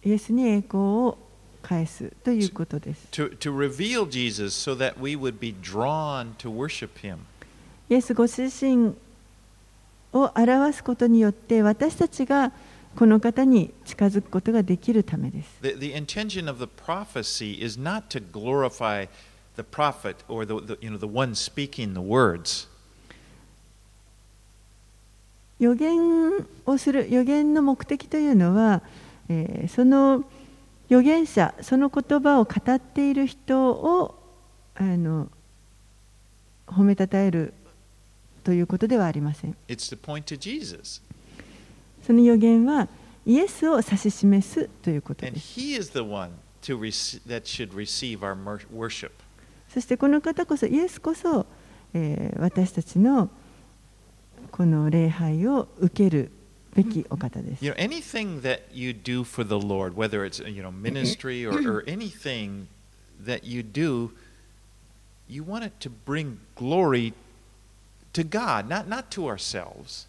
[0.05, 1.19] イエスに栄光を
[1.63, 3.09] 返すということです。
[3.11, 7.17] To, to reveal Jesus so that we would be drawn to worship him.
[7.91, 8.95] イエスご自身
[10.13, 12.53] を表すことによって、私たちが
[12.95, 15.59] この方に近づくことができるためです。
[15.61, 19.09] The, the intention of the prophecy is not to glorify
[19.57, 22.69] the prophet or the, the, you know, the one speaking the words.
[25.59, 26.01] 予言
[26.67, 28.83] をする予言の目的というのは、
[29.29, 30.25] えーその
[30.91, 34.15] 預言者その言葉を語っている人を
[34.75, 35.31] あの
[36.67, 37.55] 褒めたたえる
[38.45, 39.57] ということではありません.
[42.07, 42.87] その予言は
[43.25, 45.55] イエスを指し示すということです.
[49.73, 51.47] そしてこの方こそイエスこそ、
[51.95, 53.31] えー私たちの
[54.55, 56.31] この礼拝を受ける
[56.77, 61.55] べきお方です You know, anything that you do for the Lord, whether it's you know ministry or,
[61.69, 62.67] or anything
[63.21, 64.13] that you do,
[65.29, 67.15] you want it to bring glory
[68.13, 70.07] to God, not not to ourselves.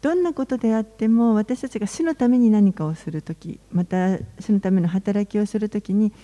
[0.00, 6.14] どんなことであっても私たちが主のために何かをするときまた主のための働きをするときに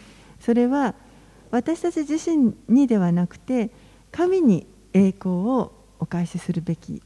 [0.41, 0.95] それは
[1.51, 3.69] 私たち自身にではなくて
[4.11, 7.03] 神に栄光をお返しするべき。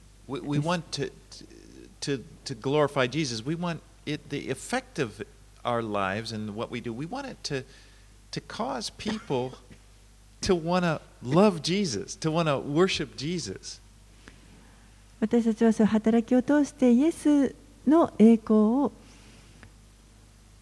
[15.20, 17.54] 私たちはその働きを通してイエス
[17.86, 18.92] の栄光を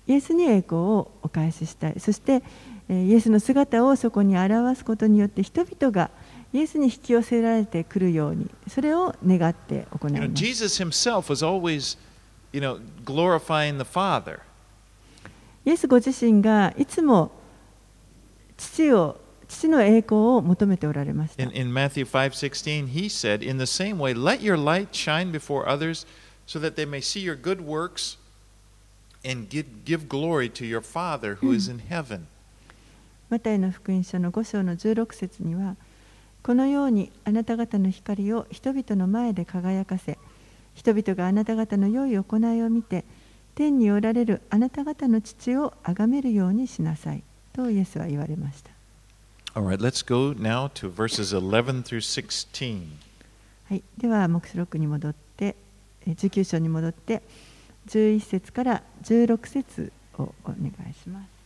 [0.06, 1.94] イエスに栄光をお返ししたい。
[1.98, 2.42] そして
[2.90, 6.10] イエスの姿をそこに表すことによって人々が
[6.52, 11.96] イエスに引き寄せられてくるようにそれを願って行います Jesus himself was always,
[12.52, 14.40] you know, glorifying the Father.
[15.64, 17.30] イエスご自身がいつも
[18.56, 25.68] 父を父の栄光を求めておられました In, in Matthew 5:16, he said, "In the same way, let your light shine before
[25.68, 26.06] others,
[26.46, 28.18] so that they may see your good works
[29.24, 32.26] and give, give glory to your Father who is in heaven."
[33.28, 35.76] マタイの福音書の5章の16節には
[36.42, 40.18] このようにあなた方の光を人々の前で輝かせ
[40.74, 43.04] 人々があなた方の良い行いを見て
[43.54, 47.22] 天におられるあなた方の父を崇めるようにしなさい。
[47.52, 48.70] とイエスは言われました。
[49.54, 52.86] All right, let's go now to verses 11 through 16.
[53.68, 55.56] はい、では黙示録に戻って
[56.06, 57.22] えー19章に戻って
[57.88, 61.40] 11節から16節をお願いします。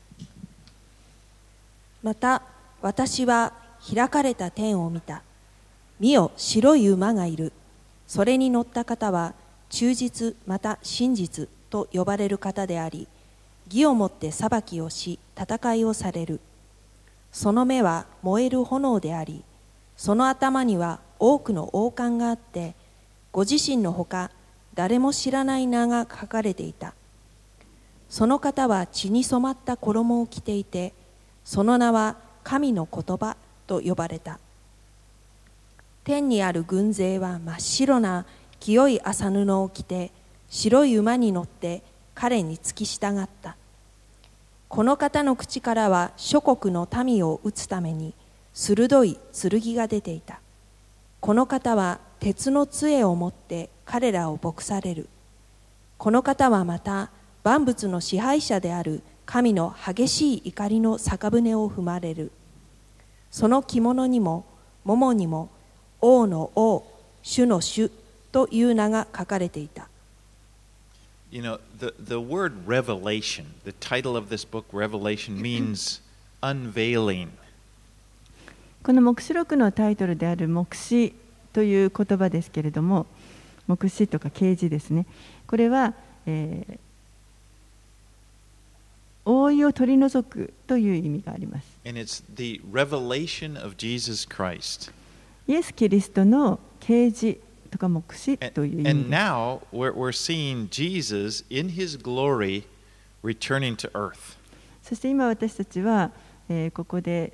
[2.02, 2.42] また
[2.82, 5.22] 私は開かれた天を見た。
[6.00, 7.52] 見よ白い馬がいる。
[8.06, 9.34] それに乗った方は
[9.70, 13.08] 忠実また真実と呼ばれる方であり
[13.66, 16.40] 義をもって裁きをし戦いをされる。
[17.32, 19.42] その目は燃える炎であり
[19.96, 22.74] その頭には多くの王冠があって
[23.32, 24.30] ご自身のほか
[24.74, 26.94] 誰も知らない名が書かれていた。
[28.08, 30.92] その方は血に染まった衣を着ていて
[31.44, 34.38] その名は神の言葉と呼ばれた。
[36.04, 38.26] 天にある軍勢は真っ白な
[38.60, 40.10] 清い麻布を着て
[40.50, 41.82] 白い馬に乗って
[42.14, 43.56] 彼に付き従った。
[44.68, 48.12] この方の口からは諸国の民を討つために
[48.52, 50.40] 鋭い剣が出ていた。
[51.20, 55.08] この方は鉄の杖を持って彼らを牧される。
[55.96, 57.10] この方はまた
[57.44, 62.30] 万物の支配者である神の激しい怒りの酒舟を踏まれる。
[63.34, 64.44] その着物にも
[64.84, 65.50] 桃にも
[66.00, 66.84] 王の王
[67.24, 67.90] 主の主
[68.30, 69.88] という名が書かれていた
[71.32, 76.00] You know, the, the word revelation, the title of this book, Revelation, means
[76.42, 77.30] unveiling.
[78.84, 81.12] この黙示録のタイトルである黙示
[81.52, 83.06] という言葉ですけれども
[83.66, 85.06] 黙示とか啓示ですね
[85.48, 85.92] これは、
[86.26, 86.78] えー
[89.24, 91.66] 覆いを取り除くという意味があります。
[95.46, 97.38] イエス・キリストの啓示
[97.70, 98.96] とか目視という意味です。
[104.82, 106.10] そして今私たちは、
[106.48, 107.32] えー、ここで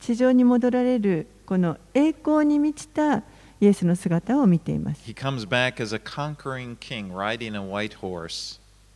[0.00, 3.22] 地上に戻られるこの栄光に満ちた
[3.60, 5.02] イエスの姿を見ています。
[5.08, 5.46] He comes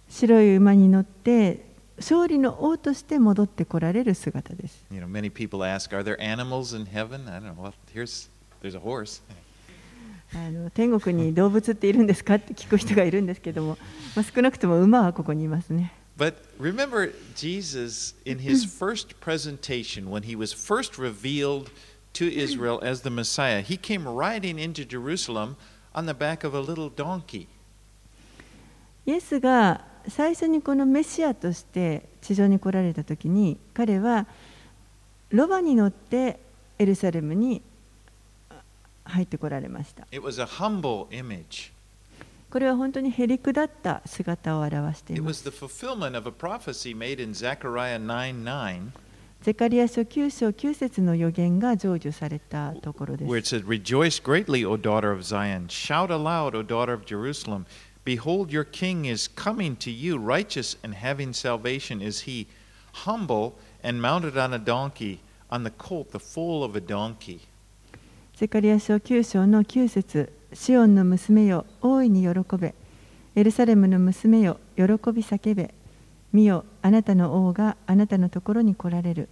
[0.08, 1.65] 白い馬に乗って
[1.98, 7.28] 勝利の王として戻ってこられる姿です You know, many people ask, are there animals in heaven?
[7.28, 7.54] I don't know.
[7.54, 8.28] Well, here's
[8.62, 9.22] there's a horse.
[10.34, 13.78] あの天国に動物っているんですかって聞く人がいるんですけども、
[14.14, 21.70] まあ、少なくとも馬はここにいますね But remember, Jesus, in his first presentation, when he was first revealed
[22.14, 25.56] to Israel as the Messiah, he came riding into Jerusalem
[25.94, 27.48] on the back of a little donkey.
[29.04, 34.26] イエスが最初にこのメシアとして地上に来られた時に彼は
[35.30, 36.38] ロバに乗って
[36.78, 37.62] エルサレムに
[39.04, 41.72] 入ってこられました It was a humble image.
[42.50, 48.80] これは本当にへりくだった姿を表しています the fulfillment of a prophecy made in Zechariah 9 9,
[49.42, 55.66] ゼカリア書9章9節の予言が成就されたところで where it す said, Rejoice greatly, O daughter of Zion.
[55.68, 57.64] Shout aloud, O daughter of Jerusalem.
[58.06, 60.16] Behold, your king is coming to you.
[60.16, 62.46] Righteous and having salvation is he,
[63.04, 65.18] humble and mounted on a donkey,
[65.50, 67.40] on the colt, the foal of a donkey.
[68.36, 72.74] ゼカリア書9章の9節シオンの娘よ大いに喜べ
[73.34, 74.86] エルサレムの娘よ喜び
[75.22, 75.74] 叫べ
[76.32, 79.28] 見よあなたの王があなたのところに来られる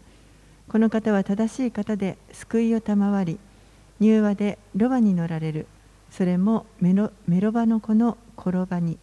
[0.68, 3.38] この方は正しい方で救いを賜り
[4.00, 5.66] 柔和でロバに乗られる
[6.10, 8.98] それもメロメロバの子の転ばに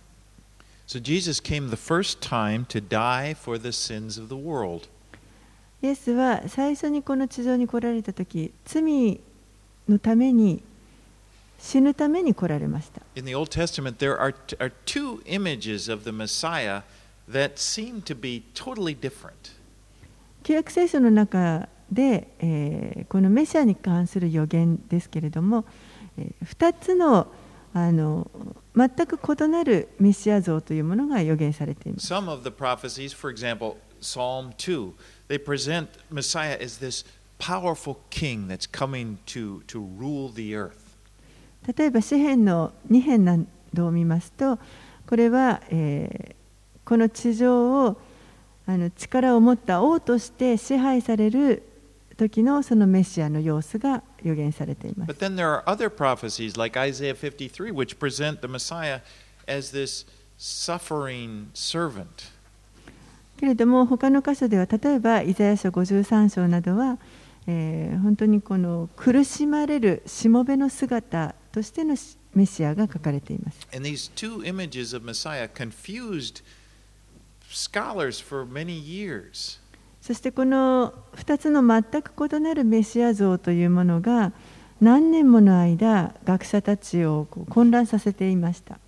[0.87, 4.89] So Jesus came the first time to die for the sins of the world.
[5.81, 9.19] イエスは最初にこの地上に来られた時罪
[9.89, 10.61] のために
[11.59, 16.81] 死ぬために来られました In the Old Testament, there are, are two images of the Messiah
[17.31, 19.53] that seem to be totally different.
[20.43, 25.65] 旧約聖書の中で、えーこのメシアに関する予言ですけれども、
[26.17, 27.27] え2つの
[27.73, 28.29] あの
[28.75, 32.07] 全く異なるメシア像というものが予言されています。
[41.75, 43.37] 例えば、詩篇の2編な
[43.73, 44.57] どを見ますと、
[45.07, 48.01] これは、えー、この地上を
[48.65, 51.63] あの力を持った王として支配される
[52.17, 55.17] 時のそのメシアの様子が予言されています But。
[55.17, 59.01] then there are other prophecies, like Isaiah 53, which present the Messiah
[59.47, 60.05] as this
[60.37, 62.05] suffering servant.
[63.37, 66.97] けれども他の箇所では例えばイザヤ書53章などは、
[67.47, 71.95] えー本当にこの苦しまれるしもべの姿としての
[72.33, 73.67] メシアが書かれています。
[73.73, 76.43] And these two images of Messiah confused
[77.49, 79.59] scholars for many years.
[80.01, 84.31] そしてこの2つの全く異なるメシア像というものが
[84.81, 88.79] 何年もの間学者たちを混乱させていました。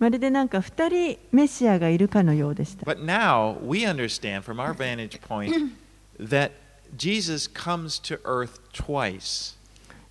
[0.00, 2.84] まるでなんか2人メシアがいるかのようでした。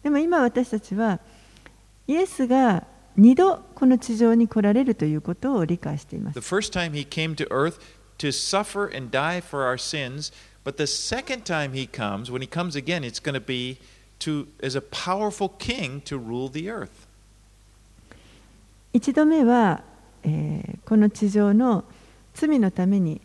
[0.03, 1.20] でも今私たちは
[2.08, 2.86] イエスが
[3.20, 6.39] 2度この地上に来られるということを理解しています。
[8.20, 10.33] to suffer and die for our sins,
[10.64, 13.79] but the second time he comes, when he comes again, it's going to be
[14.20, 17.07] to as a powerful king to rule the earth.
[18.93, 19.83] 一度目は、
[20.22, 21.85] えーこの地上の
[22.35, 23.20] 罪のために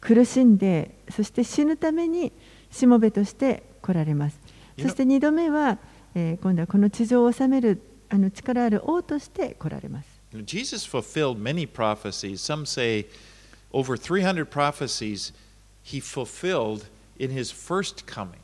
[0.00, 2.32] 苦しんでそして死ぬために
[2.70, 4.38] しもべとして来られます
[4.76, 5.78] You know- そして二度目は、
[6.14, 12.40] えー今度はこの地上を治めるあの力ある王として来られます You know, Jesus fulfilled many prophecies.
[12.40, 13.06] Some say
[13.72, 15.32] over 300 prophecies
[15.82, 16.86] he fulfilled
[17.18, 18.40] in his first coming.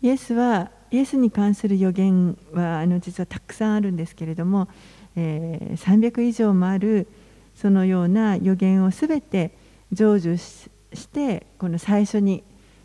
[0.00, 4.68] イエスは イエスに関する予言はあの実はたくさんあるんですけれども、
[5.16, 7.08] えー、300以上もある
[7.56, 9.50] そのような予言をすべて
[9.92, 12.44] 成就してこの最初に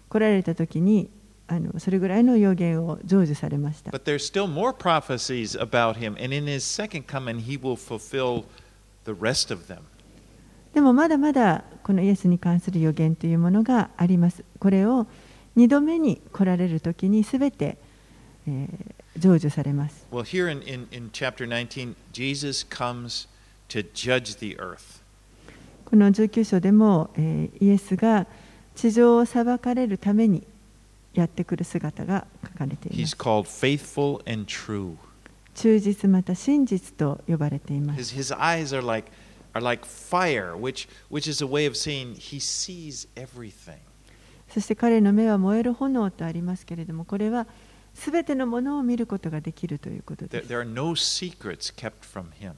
[0.09, 1.09] 来られた時に
[1.47, 3.91] あのそれぐらいの予言を成就されました。
[3.91, 8.45] But there's still more prophecies about him, and in his second coming, he will fulfill
[9.05, 9.81] the rest of them.
[10.74, 14.44] でもまだまだこのイエスに関する予言というものがあります。
[14.58, 15.06] これを
[15.56, 17.78] 2度目に来られる時にすべて、
[18.46, 20.06] えー、成就されます。
[20.12, 23.26] Well, here in, in, in chapter 19, Jesus comes
[23.68, 25.00] to judge the earth.
[25.84, 28.26] この19章でも、えー、イエスが
[28.76, 30.46] 地上を裁かれるために
[31.14, 33.16] やってくる姿が書かれています。
[35.54, 38.14] 忠実また真実と呼ばれています。
[38.14, 39.10] His, his eyes are like,
[39.53, 43.79] are like fire, which, which is a way of saying he sees everything.
[44.49, 47.47] そして彼の目は燃える炎とありますけれども、これは
[47.95, 50.47] すべてのものを見ることができるということです。
[50.47, 52.53] There, there are no secrets kept from him.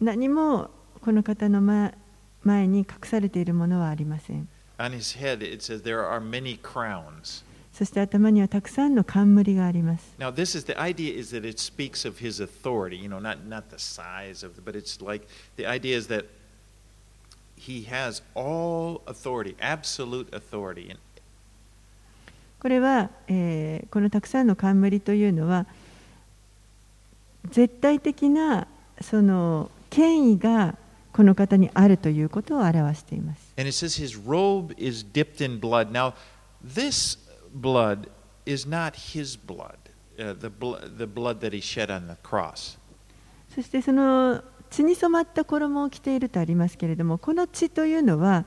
[0.00, 0.70] 何も
[1.00, 4.48] この方の前に隠されているものはありません。
[4.78, 7.44] On his head, it says there are many crowns.
[7.73, 10.13] そして頭にはたくさんの冠があります。
[10.19, 13.69] Now, this is the idea is that it speaks of his authority, you know, not, not
[13.69, 15.25] the size of, the, but it's like
[15.57, 16.25] the idea is that
[17.57, 20.95] he has all authority, absolute authority.
[22.59, 25.65] これは、えー、このたくさんの冠というのは、
[27.49, 28.67] 絶対的な
[29.01, 30.77] その権威が
[31.11, 33.53] この方にあるということを表しています。
[33.57, 35.91] And it says his robe is dipped in blood.
[35.91, 36.13] Now,
[36.63, 37.17] this
[43.53, 48.45] そしてその血に染まった衣を着ているとありますけれども、この血というのは、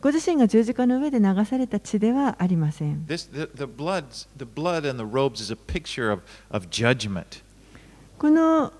[0.00, 3.06] ご自身が十字架の上で流された血ではありません。
[8.18, 8.72] この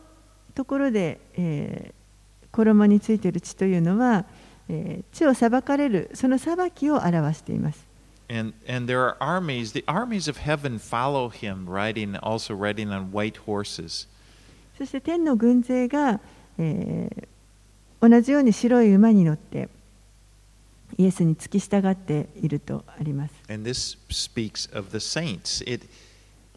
[0.57, 1.95] ところで、え、
[2.51, 4.25] 衣についている血というのは、
[4.69, 7.92] えー、血を裁かれる、その裁きを表しています。
[8.30, 13.38] And, and there are armies, the armies of heaven follow him, riding, also riding on white
[13.46, 14.08] horses.
[14.78, 16.20] そして天の軍勢が、
[16.60, 19.70] えー、同じように白い馬に乗って
[20.98, 23.34] イエスに付き従っているとあります。
[23.50, 25.64] And this speaks of the saints.
[25.66, 25.88] It,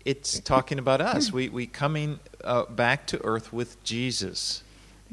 [0.04, 1.32] it's talking about us.
[1.32, 4.64] We, we coming、uh, back to earth with Jesus.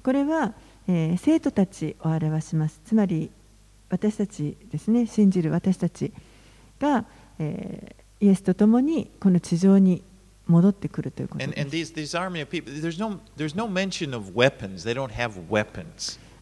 [0.04, 0.54] これは、
[0.88, 2.80] えー、生徒たちを表します。
[2.86, 3.30] つまり
[3.90, 6.12] 私たちですね、信じる私たち。
[6.83, 7.07] が、
[7.39, 10.03] えー、イエスと共にこの地上に
[10.49, 11.55] 戻ってくるということです。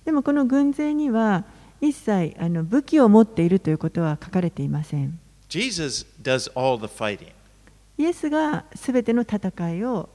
[0.04, 1.44] でもこの軍勢には
[1.82, 5.18] 一切あの武器を持っているということは書かれていません。
[5.48, 7.32] Jesus does all the fighting.
[7.98, 10.08] イエスがすべての戦いを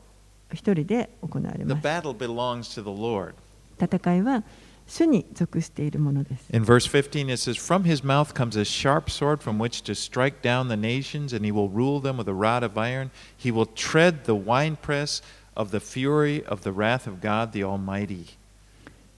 [0.51, 1.81] 一人で行われます。
[1.81, 3.35] The battle belongs to the Lord.
[3.79, 4.43] 戦いは
[4.87, 6.45] 主に属しているものです。
[6.53, 10.41] In verse 15 it says, From his mouth comes a sharp sword from which to strike
[10.41, 13.09] down the nations, and he will rule them with a rod of iron.
[13.37, 15.21] He will tread the winepress
[15.55, 18.37] of the fury of the wrath of God the Almighty.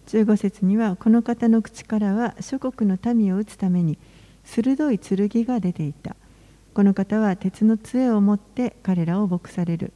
[0.07, 3.97] 15節には、この方の口からは諸国の民を打つために
[4.45, 6.15] 鋭い剣が出ていた。
[6.73, 9.91] この方は鉄の杖を持って彼らを牧される。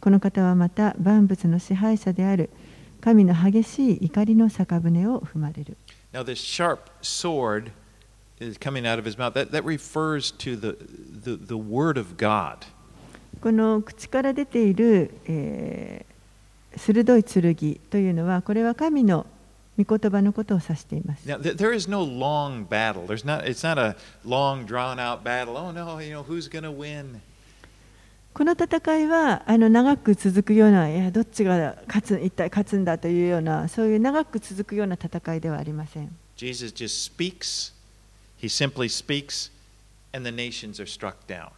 [0.00, 2.50] この方はまた万物の支配者である。
[3.04, 5.76] 神の激しい怒りの酒舟を踏まれる。
[6.14, 7.70] Now, this sharp sword
[8.40, 9.34] is coming out of his mouth.
[9.34, 10.74] That, that refers to the,
[11.22, 12.60] the, the word of God.
[13.42, 17.54] この口から出ている、えー、鋭い剣
[17.90, 19.26] というのは、これは神の
[19.76, 21.28] 御言葉のことを指しています。
[21.28, 23.06] Now, there is no long battle.
[23.06, 25.58] There's not, it's not a long, drawn out battle.
[25.58, 27.20] Oh no, you know, who's going to win?
[28.34, 36.10] この戦いはあの長く続くような、いやどっちが勝つ一体勝つんだというような、そういう長く続くような戦いではありません。
[36.36, 37.72] Jesus just speaks,
[38.42, 39.52] he simply speaks,
[40.12, 41.50] and the nations are struck down.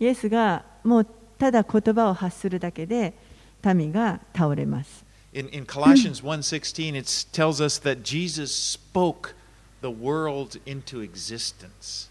[0.00, 1.06] イエスがもう
[1.38, 3.14] ただ言葉を発するだけで
[3.62, 5.04] 民が倒れます。
[5.32, 9.36] In, in Colossians 1:16 it tells us that Jesus spoke
[9.80, 12.10] the world into existence.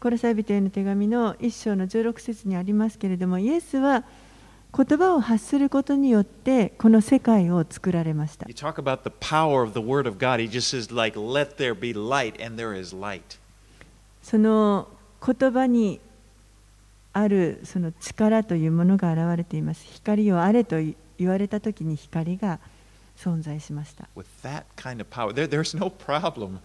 [0.00, 4.02] コロサイ人への手紙の1章の16節にありますけれども、イエスは
[4.74, 8.46] 言葉を発することによってこの世界を作られました。
[14.22, 14.88] その
[15.22, 16.00] 言葉に
[17.12, 19.84] あるその力というものが現れています。
[19.84, 20.76] 光をあれと
[21.18, 22.58] 言われたときに光が
[23.20, 24.08] 存在しました。
[24.16, 26.58] With that kind of power, there, there's no problem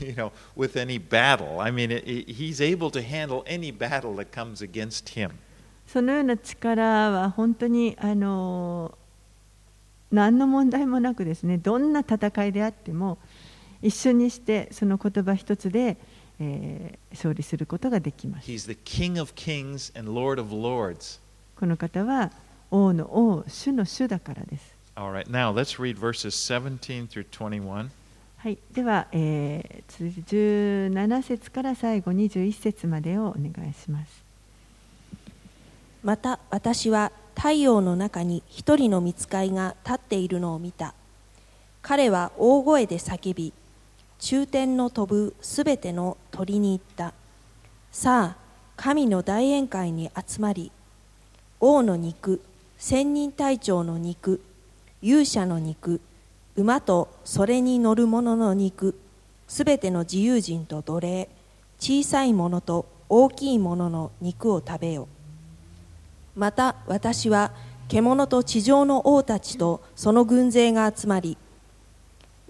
[0.00, 1.60] you know, with any battle.
[1.60, 5.30] I mean, it, he's able to handle any battle that comes against him.
[5.86, 8.96] そのような力は本当にあの
[10.10, 13.18] 何の問題もなくですねどんな戦いであっても
[13.82, 15.96] 一緒にしてその言葉一つで、
[16.40, 21.18] えー勝利することができます He's the King of kings and Lord of lords.
[21.58, 22.30] この方は
[22.70, 27.90] 王の王主の主だからです All right, now let's read verses 17 through 21.
[28.38, 34.26] はい、では、えー、続いて17節から最後21節までをお願いします。
[36.02, 40.94] また私は太陽の中に一人の見つかいが立っているのを見た
[41.82, 43.52] 彼は大声で叫び
[44.20, 47.12] 中天の飛ぶすべての鳥に言った
[47.90, 48.36] さあ
[48.76, 50.70] 神の大宴会に集まり
[51.58, 52.40] 王の肉
[52.78, 54.40] 千人隊長の肉
[55.02, 56.00] 勇者の肉
[56.56, 58.98] 馬とそれに乗る者の肉
[59.46, 61.28] すべての自由人と奴隷
[61.78, 65.06] 小さいものと大きいものの肉を食べよ。
[66.34, 67.52] また私は
[67.88, 71.38] 獣と地上の王たちとその軍勢が集まり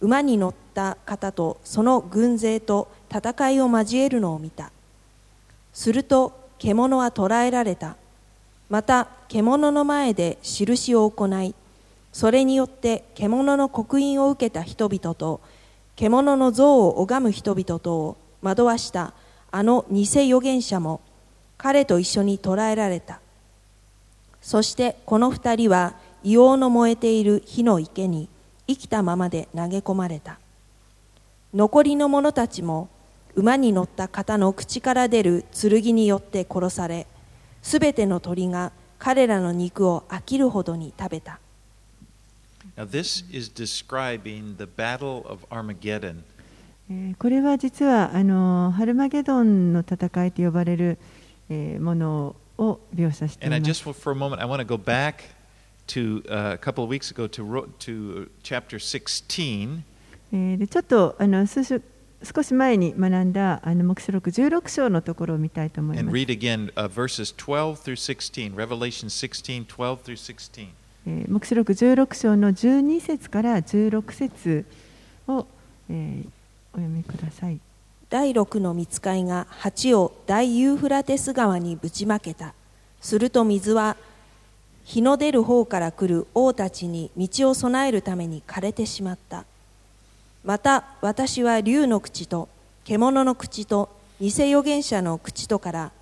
[0.00, 4.70] 馬に乗った方とその軍勢と戦いを交えるのを見た。
[5.72, 7.96] すると獣は捕らえられた。
[8.70, 11.54] また獣の前で印を行い
[12.16, 15.42] それによって獣の刻印を受けた人々と
[15.96, 19.12] 獣の像を拝む人々とを惑わした
[19.50, 21.02] あの偽預言者も
[21.58, 23.20] 彼と一緒に捕らえられた。
[24.40, 25.92] そしてこの二人は
[26.24, 28.30] 硫黄の燃えている火の池に
[28.66, 30.38] 生きたままで投げ込まれた。
[31.52, 32.88] 残りの者たちも
[33.34, 37.06] 馬に乗った方の口から出る剣によって殺され
[37.60, 41.40] すべての鳥が彼らの肉を飽きるほどに食べた。
[42.76, 46.24] Now, this is describing the battle of Armageddon.
[47.18, 50.98] これは実はあのハルマゲドンの戦いと呼ばれる、
[51.48, 53.56] えー、ものを描写しています。
[53.56, 55.24] And I just for a moment, I want to go back
[55.88, 59.82] to、uh, a couple of weeks ago to, to uh, chapter 16.
[60.58, 61.80] でちょっとあの数週
[62.22, 66.06] 少し前に学んだあの目視録16章のところを見たいと思います。
[66.06, 70.85] And read again、uh, verses 12 through 16, Revelation 16, 12 through 16.
[71.06, 74.64] えー黙示録16章の12節から16節
[75.28, 75.46] を、
[75.88, 76.28] えー
[76.76, 77.58] お読みください。
[78.10, 82.52] 第六の見つかいが鉢を大ユーフラテス川にぶちまけた。
[83.00, 83.96] すると水は
[84.84, 89.46] 日の出る方から来る王たちに道を備えるために枯れてしまった。
[90.44, 92.48] また私は竜の口と
[92.84, 93.88] 獣の口と
[94.20, 95.92] 偽預言者の口とから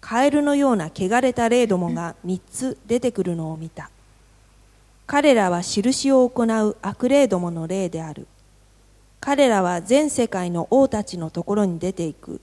[0.00, 3.90] カエルのような汚れた霊どもが三つ出てくるのを見た。
[5.12, 8.28] 彼らは印を行う悪霊どもの霊である。
[9.18, 12.40] 彼らは全世界の王たちのところに出ていく。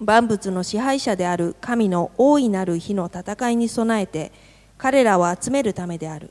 [0.00, 1.54] 万物の支配者である。
[1.60, 4.32] 神の大いなる日の戦いに備えて
[4.76, 6.30] 彼らを集めるためである。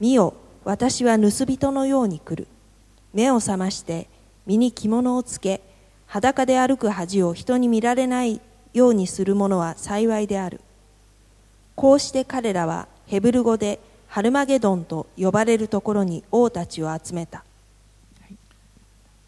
[0.00, 0.34] 見よ
[0.64, 2.48] 私は盗人のように来る。
[3.14, 4.08] 目を覚まして
[4.44, 5.60] 身に着物をつけ
[6.08, 8.40] 裸で歩く恥を人に見られない
[8.74, 10.60] ようにする者は幸いである。
[11.76, 13.78] こうして彼らはヘブル語で
[14.10, 17.44] ハルマゲドンと呼ばれるところに王たちを集めた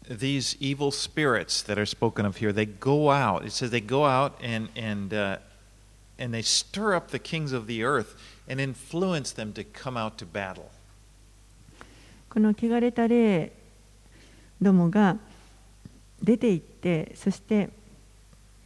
[0.09, 3.45] These evil spirits that are spoken of here, they go out.
[3.45, 5.37] It says they go out and, and, uh,
[6.19, 8.17] and they stir up the kings of the earth
[8.49, 10.69] and influence them to come out to battle.
[12.29, 13.53] この汚れた霊
[14.61, 15.17] どもが
[16.21, 17.69] 出て行ってそして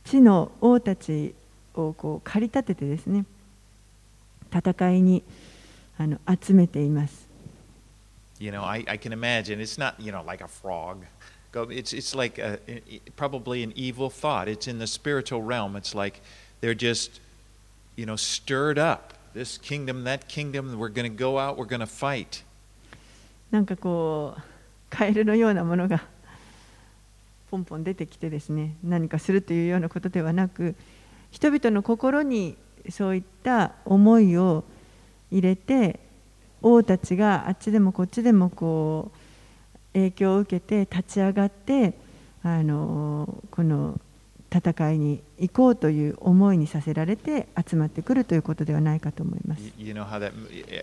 [0.06, 1.36] 地の王たち
[1.76, 3.26] をこう駆り立ててですね
[4.52, 5.22] 戦いに
[5.98, 7.28] あの集めています
[8.40, 11.06] You know, I, I can imagine it's not, you know, like a frog.
[11.72, 12.60] It's, it's like a,
[13.16, 14.48] probably an evil thought.
[14.48, 15.76] It's in the spiritual realm.
[15.76, 16.22] It's like
[16.62, 17.20] they're just,
[17.96, 19.16] you know, stirred up.
[19.34, 22.44] This kingdom, that kingdom, we're going to go out, we're going to fight.
[23.50, 24.42] なんかこう
[24.90, 26.04] カエルのようなものが
[27.50, 30.76] ポンポン出てきてですね何かするというようなことではなく
[31.32, 32.56] 人々の心に
[32.90, 34.64] そういった思いを
[35.32, 36.00] 入れて
[36.62, 41.94] 王たちがあっちでもこっちでもこう影響を受けて立ち上がって
[42.44, 44.00] あのこの
[44.54, 49.62] 戦いに行こうという思いにさせられて集まってくるということではないかと思います。
[49.78, 50.32] You, know how that,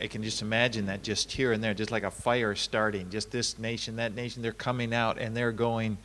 [0.03, 3.31] I can just imagine that just here and there, just like a fire starting, just
[3.31, 5.97] this nation, that nation, they're coming out and they're going,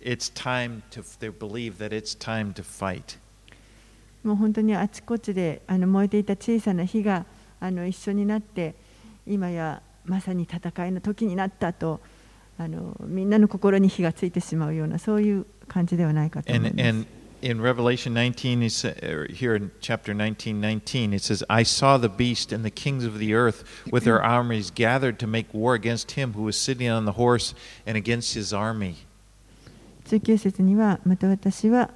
[0.00, 3.18] it's time to, they believe that it's time to fight.
[4.22, 7.24] もう本当にあちこちであの燃えていた小さな火が
[7.60, 8.74] あの一緒になって
[9.26, 12.00] 今やまさに戦いの時になったと
[12.58, 16.88] あのみんなの心に火がついてしまうようなそういう感じではないかと思い And, ます。
[16.88, 17.06] and
[17.42, 21.96] in Revelation 19, he sa- er, here in chapter 19, 19, it says, I saw
[21.96, 25.74] the beast and the kings of the earth with their armies gathered to make war
[25.74, 27.54] against him who was sitting on the horse
[27.86, 28.96] and against his army.
[30.06, 31.90] 19節にはまた私は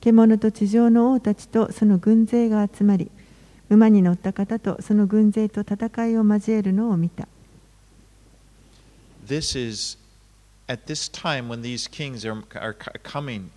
[0.00, 3.10] 獣と地上の王たちとその軍勢が集まり
[3.70, 7.28] 馬に乗った方とその軍勢と戦いを交えるのを見た
[9.26, 9.98] This is
[10.68, 13.50] at this time when these kings are, are coming,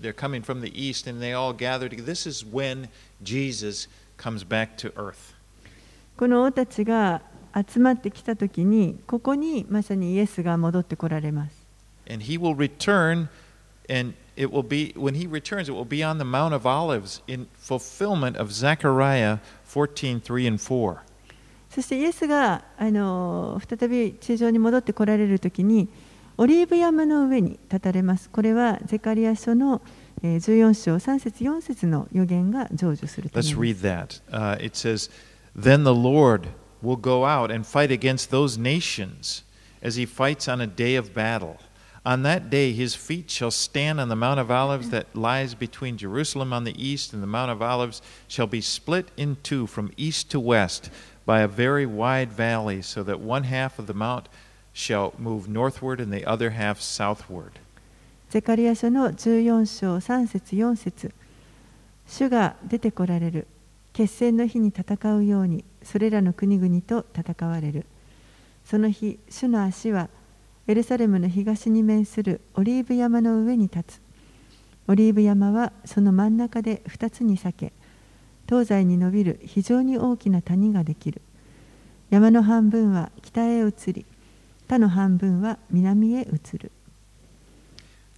[0.00, 2.04] they're coming from the east and they all gather together.
[2.04, 2.88] This is when
[3.22, 5.34] Jesus comes back to earth.
[6.16, 7.22] この王たちが
[7.54, 11.52] 集まってきた時にここにまさにイエスが戻ってこられます
[12.10, 13.28] And he will return,
[13.88, 17.21] and it will be, when he returns, it will be on the Mount of Olives
[17.27, 21.01] in fulfillment of Zechariah 14 3 and 4.
[21.69, 25.89] そしてイエスがあの再び地上に戻ってこられる時に
[26.37, 29.81] オリーブ山の上に立たれますこれはゼカリア書の
[30.21, 34.21] えー14章3節4節の予言が成就するため Let's です read that.
[34.31, 35.09] Uh, it says,
[35.59, 36.49] Then the Lord
[36.83, 39.43] will go out and fight against those nations
[39.81, 41.57] as he fights on a day of battle.
[42.07, 45.97] On that day, his feet shall stand on the Mount of Olives that lies between
[45.97, 49.91] Jerusalem on the east, and the Mount of Olives shall be split in two from
[49.95, 50.89] east to west
[51.25, 54.27] by a very wide valley, so that one half of the mount
[54.73, 57.59] shall move northward and the other half southward.
[58.29, 61.13] ゼカリア書の14章3節4節
[62.07, 63.45] 主が出てこられる
[63.93, 67.85] 決戦の日に戦うようにそれらの国々と戦われる
[68.65, 70.09] その日主の足は
[70.68, 74.00] エルサレムの東に面するオリーブ山の上に立つ
[74.86, 77.72] オリーブ山はその真ん中で2つに裂け
[78.46, 81.22] 東西に伸びる非常に大きな谷ができる
[82.10, 84.04] 山の半分は北へ移り
[84.68, 86.70] 他の半分は南へ移る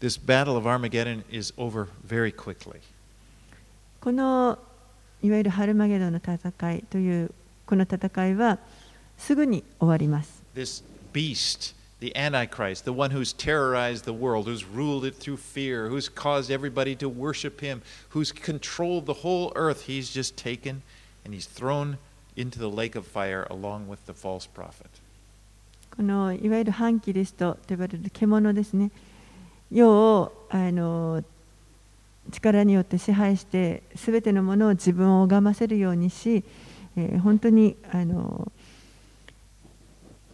[0.01, 2.81] This battle of Armageddon is over very quickly.
[4.01, 4.59] この
[5.23, 7.31] いわゆるハルマゲドンの戦いという
[7.67, 8.59] この戦いは
[9.19, 10.43] すぐに終わります。
[10.55, 10.83] this
[11.13, 16.10] beast, the Antichrist, the one who's terrorized the world, who's ruled it through fear, who's
[16.10, 20.82] caused everybody to worship him, who's controlled the whole earth, he's just taken
[21.24, 21.98] and he's thrown
[22.36, 24.90] into the lake of fire along with the false prophet.
[25.96, 28.92] このいわゆる反キリストと呼ばれる獣ですね。
[29.72, 31.24] 世をあの
[32.32, 36.44] 力によって支配してすべてのものを自分を拝ませるようにし、
[36.98, 38.52] えー本当にあの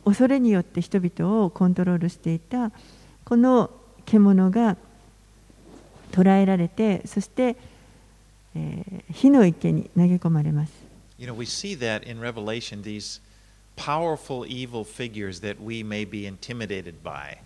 [0.06, 2.70] 恐れによって人々をコントロールしていた
[3.24, 3.70] この
[4.06, 4.76] 獣が
[6.12, 7.56] 捕らえられてそして、
[8.54, 10.72] えー火の池に投げ込まれます。
[11.18, 13.20] You know, we see that in Revelation, these
[13.76, 17.38] powerful evil figures that we may be intimidated by.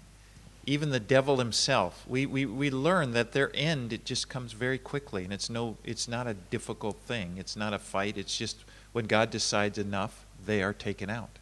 [0.66, 4.78] Even the devil himself, we, we, we learn that their end it just comes very
[4.78, 7.36] quickly, and it's no it's not a difficult thing.
[7.38, 8.18] It's not a fight.
[8.18, 11.39] It's just when God decides enough, they are taken out.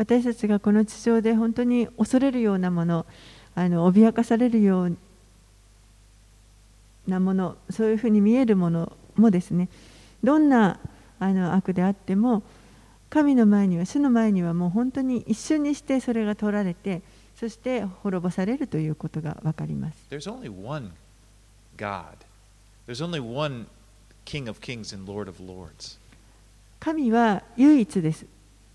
[0.00, 3.04] 私たちがこの地上で本当に恐れるようなもの
[3.54, 4.96] あの脅かされるよう
[7.06, 9.68] なものそういうふうに見えるものもですね
[10.24, 10.80] どんな
[11.18, 12.42] あの悪であっても
[13.10, 17.02] 神の前には主の前にはもう本当に一瞬にしてそれが取られて
[17.38, 20.92] そして滅ぼされるということが分かります There's only one
[21.76, 22.04] God.
[22.86, 23.66] There's only one
[24.24, 25.98] King of Kings and Lord of Lords.
[26.78, 28.24] 神は唯一です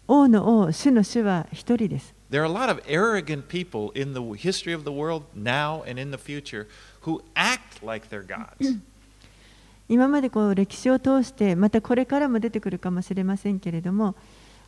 [0.07, 5.83] 王の王主の主は一人です There are a lot of arrogant people in the history of the world now
[5.89, 6.67] and in the future
[7.03, 8.77] who act like they're gods.
[9.87, 14.15] 今までこう歴史を通してまたこれからも出てくるかもしれませんけれども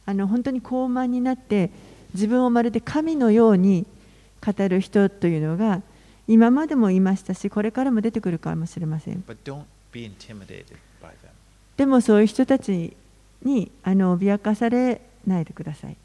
[0.05, 1.71] あの本当に高慢になって
[2.13, 3.88] 自分をまるで神のように
[4.45, 5.81] 語る人というのが
[6.27, 10.65] 今までもいましたしこれからも出てくるかもしれません But don't be intimidated
[11.01, 11.13] by them.
[11.77, 12.95] でもそういう人たち
[13.43, 15.97] にあの脅かされないでください。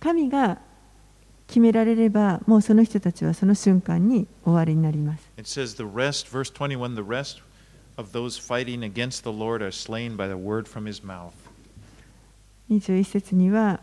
[0.00, 0.58] 神が
[1.46, 5.28] 決められれば、もうその人たちはその瞬間に終わりになります。
[12.70, 13.80] 21節には、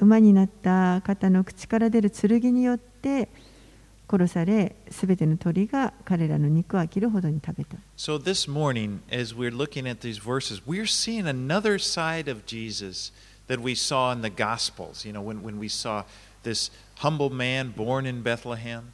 [0.00, 3.28] 馬になった方の口から出る剣によって、
[4.10, 13.12] 殺されすべての鳥が彼らの肉を飽きるほどに食べた So this morning, as we're looking at these verses, we're seeing another side of Jesus
[13.48, 15.04] that we saw in the Gospels.
[15.04, 16.04] You know, when, when we saw
[16.42, 18.92] this humble man born in Bethlehem.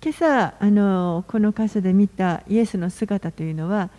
[0.00, 3.90] 今朝あのこの箇所で見たイエスの姿というのは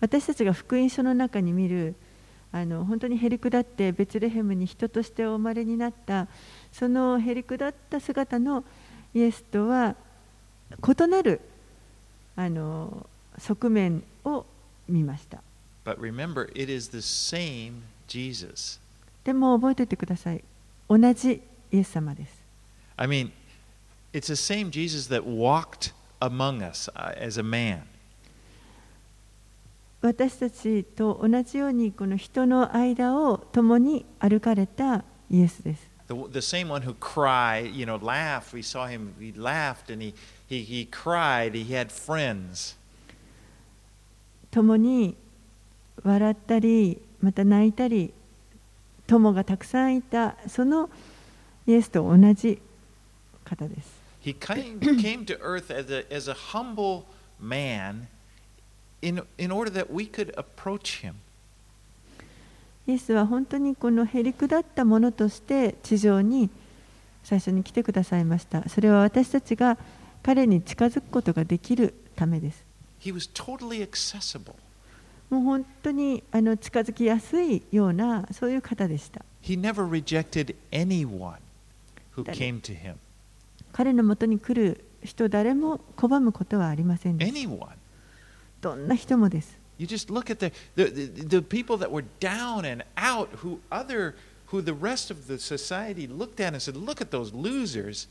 [0.00, 1.96] 私たちが福音書の中に見る
[2.52, 6.28] あの本当にへりくだってベツレヘムに人としてお生まれになった
[6.72, 8.64] そのへりくだった姿の
[9.14, 9.96] イエスとは
[10.70, 11.40] 異なる
[12.36, 13.06] あの
[13.38, 14.46] 側面を
[14.88, 15.42] 見ました。
[15.84, 18.78] But remember, it is the same Jesus.
[19.24, 20.42] でも覚えておいてください。
[20.88, 21.40] 同じ
[21.72, 22.32] イエス様です。
[22.96, 23.30] I mean,
[24.12, 27.82] it's the same Jesus that walked among us uh, as a man.
[30.02, 35.89] 私たちと同じようにこの人の間を共に歩かれたイエスです。
[36.09, 38.53] The, the same one who cried, you know, laughed.
[38.53, 40.13] We saw him, he laughed and he,
[40.47, 41.55] he, he cried.
[41.55, 42.75] He had friends.
[44.51, 45.15] 共に
[46.03, 48.13] 笑ったり、また泣いたり、
[49.07, 50.89] 友がたくさんいた、その
[51.67, 52.61] イエスと同じ
[53.43, 53.95] 方です。
[54.23, 57.03] He came, came to earth as a, as a humble
[57.39, 58.07] man
[59.01, 61.15] in, in order that we could approach him.
[62.90, 66.50] イエスは本当にこのへりくだったものとして地上に
[67.22, 68.68] 最初に来てくださいました。
[68.68, 69.78] それは私たちが
[70.24, 72.64] 彼に近づくことができるためです。
[73.00, 74.54] He was totally accessible.
[75.30, 79.24] もう本当にあの近づきやすいようなそういう方でした。
[79.44, 81.34] He never rejected anyone
[82.16, 82.94] who came to him.
[83.72, 87.38] 彼のもとに来る人誰も拒むことはありませんでした。
[87.38, 87.68] Anyone.
[88.60, 89.59] どんな人もです。
[89.79, 94.15] You just look at the, the, the, the people that were down and out, who other,
[94.47, 98.07] who the rest of the society looked at and said, "Look at those losers."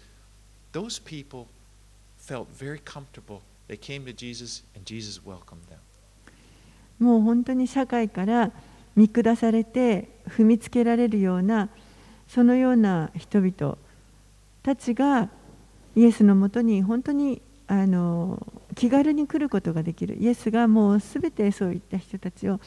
[0.72, 1.46] Those people
[2.18, 3.42] felt very comfortable.
[3.68, 5.78] They came to Jesus, and Jesus welcomed them.
[6.98, 8.50] もう本当に社会から
[8.94, 11.68] 見下されて踏みつけられるような
[12.28, 13.76] そのような人々
[14.62, 15.28] たちが
[15.96, 18.44] イエスのもとに本当にあの
[18.79, 22.61] 気軽に来ることができるイエスがもうすべてそういった人たちを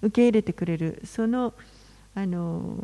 [0.00, 1.52] 受け入れてくれるその
[2.14, 2.82] あの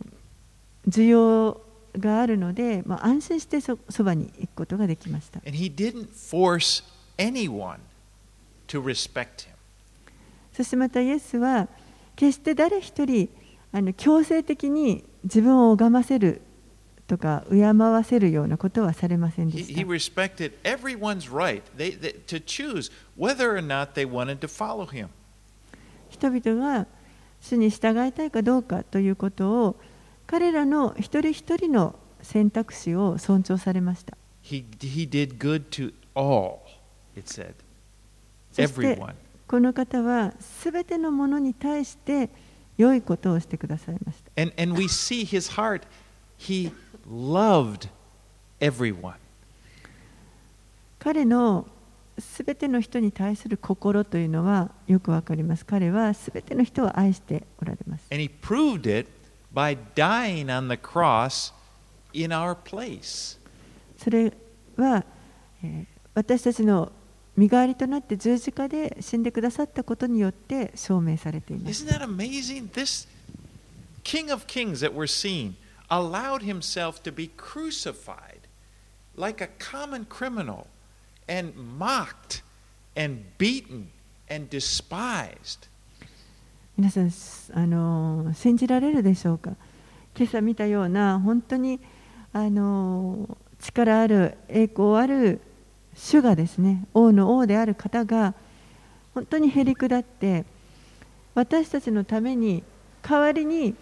[0.87, 1.63] 需要
[1.97, 5.41] があるので、まあ、安心してそそばに行くことができました。
[5.47, 6.85] And he didn't force
[7.17, 7.79] anyone
[8.67, 9.55] to respect him.
[10.53, 11.69] そしてまたイエスは
[12.17, 13.31] 決して誰一人
[13.73, 16.43] あの強制的に自分を拝ませる
[17.09, 19.81] とか敬わせるようなことはされませんでした。
[26.11, 26.87] 人々が
[27.41, 29.77] 主に従いたいかどうかということを
[30.27, 34.17] 彼らの一人一人の選択肢を尊重されました。
[39.47, 42.29] この方はすべてのものに対して
[42.77, 44.31] 良いことをしてくださいました。
[47.11, 47.89] Loved
[48.61, 49.15] everyone.
[50.99, 51.67] 彼の
[52.19, 55.65] すべての人に対する心というのはよくわかります。
[55.65, 58.07] 彼はすべての人を愛しておられます。
[58.11, 59.09] And he proved it
[59.55, 61.53] by dying on the cross
[62.13, 63.39] in our place.
[63.99, 64.33] それ
[64.77, 65.05] は、
[65.63, 66.91] えー私たちの
[67.37, 71.85] 身代わりとなって十字架で死んでくださったことによって証明されています。
[71.85, 72.69] Isn't that amazing?
[72.73, 73.07] This
[74.03, 75.53] King of Kings that we're seeing
[75.91, 78.41] allowed himself to be crucified
[79.17, 80.67] like a common criminal
[81.29, 82.43] and mocked
[82.97, 83.89] and beaten
[84.29, 85.69] and despised.
[86.77, 87.11] 皆さん
[87.55, 89.51] あの信じられるでしょうか
[90.17, 91.81] 今朝見たような本当に
[92.33, 95.41] あの力ある栄光ある
[95.97, 98.35] 主がですね王の王である方が
[99.13, 100.45] 本当にへりくだって
[101.35, 102.63] 私たちのために
[103.03, 103.75] 代わりに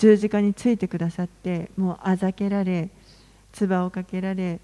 [0.00, 2.88] 十字架についてくださってもうあざけられ
[3.52, 4.58] 唾をかけられ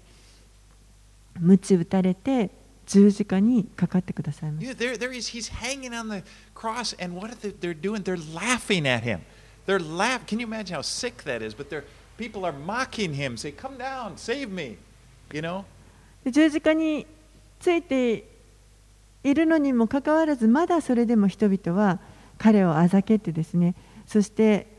[1.39, 2.49] 鞭打たれて
[2.87, 5.29] 十字架にかかってくださいました there, there he is.
[5.29, 6.23] He's hanging on the
[6.55, 8.01] cross, and what are they, they're doing?
[8.01, 9.19] They're laughing at him.
[9.67, 10.25] They're laugh.
[10.25, 11.53] Can you imagine how sick that is?
[11.55, 11.83] But they're,
[12.17, 13.37] people are mocking him.
[13.37, 14.77] Say, "Come down, save me,"
[15.31, 15.65] you know.
[16.23, 17.05] で十字架に
[17.59, 18.23] ついて
[19.23, 21.99] いるのにもかかわらずまだそれでも人々は
[22.39, 23.75] 彼をあざけてですね
[24.07, 24.76] そして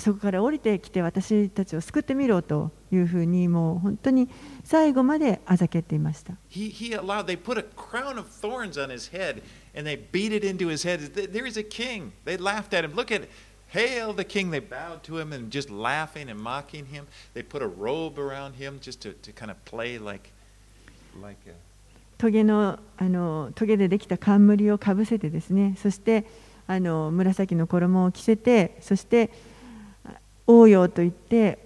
[0.00, 4.28] そこから降りてきて私たちを救ってみろというふうにもう本当に
[4.64, 7.26] 最後まであざけていました He, he allowed.
[7.26, 9.42] They put a crown of thorns on his head,
[9.74, 11.14] and they beat it into his head.
[11.14, 12.12] Th- There is a king.
[12.24, 12.94] They laughed at him.
[12.94, 13.28] Look at,
[13.68, 14.50] hail the king.
[14.50, 17.06] They bowed to him and just laughing and mocking him.
[17.34, 20.30] They put a robe around him just to, to kind of play like,
[21.22, 21.36] like.
[21.46, 21.54] A,
[22.18, 26.24] トゲのあのトゲでできた冠をかぶせてですねそして
[26.66, 29.30] あの紫の衣を着せてそして
[30.48, 31.58] あ王よと言って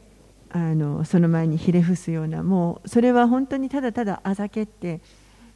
[0.50, 5.00] あのその前にひれ伏すようなもうそれは本当にただただあざけって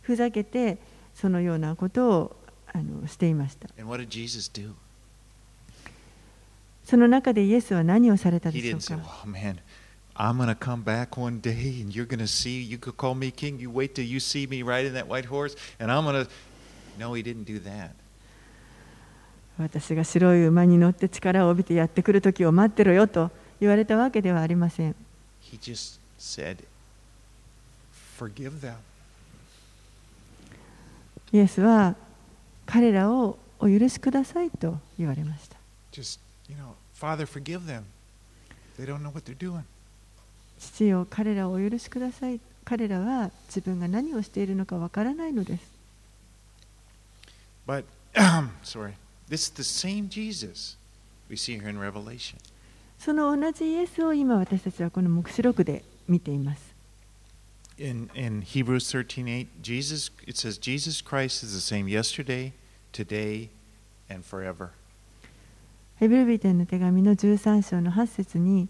[0.02, 0.78] ふざけて
[1.14, 2.36] そのようなことを
[2.72, 3.68] あのしていました?
[6.84, 9.56] その中でイエスは何をされたでしょ didn't う say, か Oh man,
[10.14, 13.14] I'm going to come back one day and you're going to see, you could call
[13.14, 13.58] me king.
[13.58, 16.30] You wait till you see me riding that white horse and I'm going to.
[16.98, 17.90] No, he didn't do that.
[19.58, 23.30] 私が白い馬に乗って力を帯びてやってくる時を待ってろよと
[23.60, 24.94] 言われたわけではありません
[26.18, 26.58] said.
[31.32, 31.94] イエスは
[32.64, 35.56] 彼らをお許しくださいと言われました
[35.92, 37.82] Just, you know, Father, forgive them.
[38.78, 39.62] They don't know what they're doing.
[40.58, 45.62] 父よ彼らをお許しください彼らは自分が何をしているのかわからないのです
[47.66, 47.84] But,
[48.64, 48.92] sorry,
[49.29, 50.75] this is the same Jesus
[51.29, 52.37] we see here in Revelation.
[52.99, 56.61] その同じイエスを今私たちはこの黙示録で見ています
[57.79, 62.51] In, in Hebrews 13:8, Jesus it says Jesus Christ is the same yesterday,
[62.93, 63.49] today,
[64.07, 64.69] and forever.
[65.95, 68.67] ヘブルビテンの手紙の13章の8節に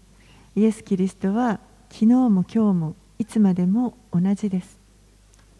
[0.54, 1.60] イエス・キリストは
[1.90, 4.78] 昨日も今日もいつまでも同じです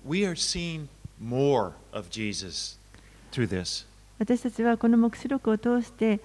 [0.07, 0.89] We are seeing
[1.23, 2.79] more of Jesus
[3.33, 3.86] through this.
[4.20, 6.20] 私たちはこの目視録を通して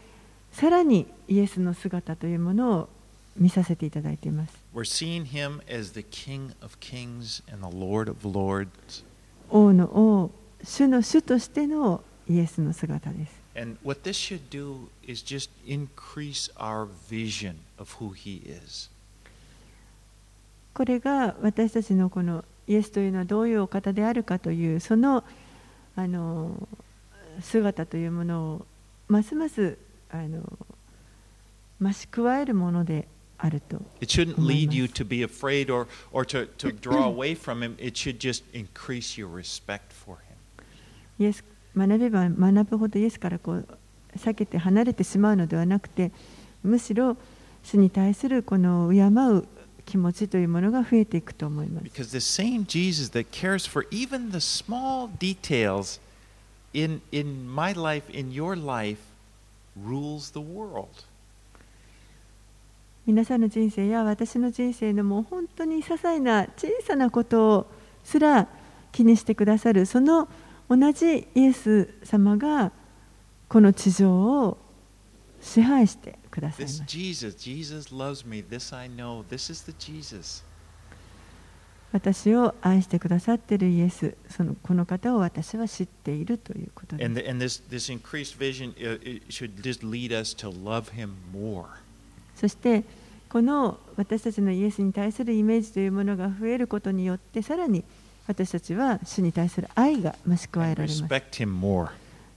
[0.52, 2.88] さらにイエスの姿というものを
[3.36, 4.52] 見させていただいています。
[9.50, 10.30] 王の王、
[10.64, 13.32] 主の主としてのイエスの姿です。
[20.74, 25.22] これが私たちのこのイエスというのはどういうお方であるかというその,
[25.96, 26.68] あの
[27.40, 28.66] 姿というものを
[29.08, 29.78] ますます
[30.10, 30.40] あの
[31.80, 33.08] 増し加えるもので
[33.38, 34.04] あると思います。
[41.18, 41.44] イエス
[41.76, 43.66] 学べば学ぶほどイエスからこう
[44.16, 46.12] 避けて離れてしまうのではなくて、
[46.62, 47.16] むしろ
[47.64, 49.46] 主に対するこの敬う
[49.86, 51.86] 気持ちというものが増えていくと思います。
[56.72, 58.98] In, in my life, in your life,
[59.76, 60.88] rules the world.
[63.04, 67.66] 皆さんの人生や私の人生のもう本当に些細な小さなこと
[68.04, 68.46] すら
[68.92, 70.28] 気にしてくださるその
[70.70, 72.70] 同じイエス様が
[73.48, 74.56] この地上を
[75.40, 76.86] 支配してください This ま
[77.36, 78.44] Jesus loves me.
[78.48, 79.24] This I know.
[79.28, 80.44] This is the Jesus.
[81.92, 90.48] 私を愛してくださっているイエスそのこの方を私は知っているということです And, the, and this, this increased vision uh, it should just lead us to
[90.48, 91.66] love him more.
[92.36, 92.84] そして
[93.28, 97.84] この私たちのイエスに対するイメージというものが増えることによってさらに
[98.26, 101.90] 私たちは主に対する愛が増し加えられます respect him more.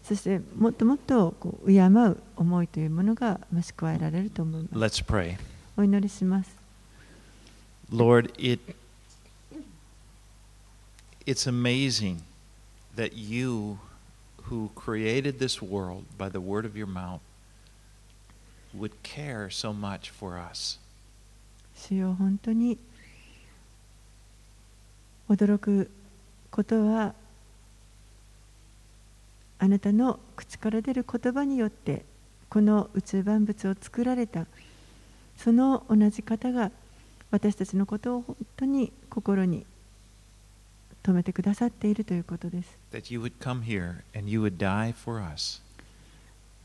[0.04, 5.38] そしてもっともっとこう敬う思いというものが増し加えられると思います Let's pray.
[5.78, 6.56] お祈りします
[7.92, 8.76] Lord, it
[11.26, 12.22] it's amazing
[12.96, 13.80] that you
[14.44, 17.22] who created this world by the word of your mouth
[18.74, 20.78] would care so much for us.
[21.76, 22.78] 主よ本当に
[25.30, 25.90] 驚く
[26.52, 27.14] ことは
[29.60, 32.06] あなたの口から出る言葉によって
[32.50, 34.46] この宇宙万物を作られた
[35.38, 36.72] その同じ方が
[37.32, 39.66] 私たちのことを本当に心に
[41.06, 42.78] 止めてくださっているということです。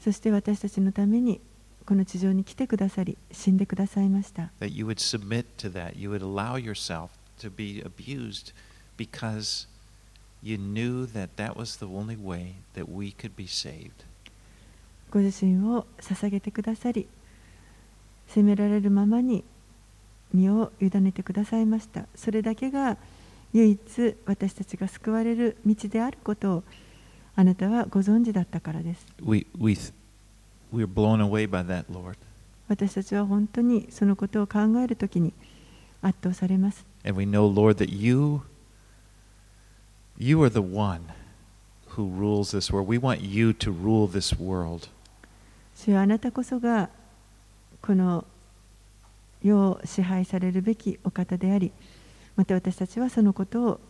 [0.03, 1.43] そして私たちのために
[1.85, 4.51] この地上に来てくださり、死んでくださいました。
[15.11, 17.07] ご自身を捧げてくださり、
[18.29, 19.45] 責められるままに
[20.33, 22.07] 身を委ねてくださいました。
[22.15, 22.97] それだけが
[23.53, 26.63] 唯一私たちが救われる道であることを
[27.37, 29.77] あなたはご存知だったからです We, we,
[30.73, 32.17] we're blown away by that, Lord.
[32.69, 35.33] 私たちは本当にそのことを考えるときに
[36.03, 38.43] 圧倒されます And we know, Lord, that you
[40.19, 41.01] you are the one
[41.97, 42.87] who rules this world.
[42.87, 44.89] We want you to rule this world.
[45.77, 46.91] 主よあなたこそが
[47.81, 48.25] この
[49.43, 51.73] 世を支配されるべきお方であり
[52.41, 53.81] また私たちはそのことを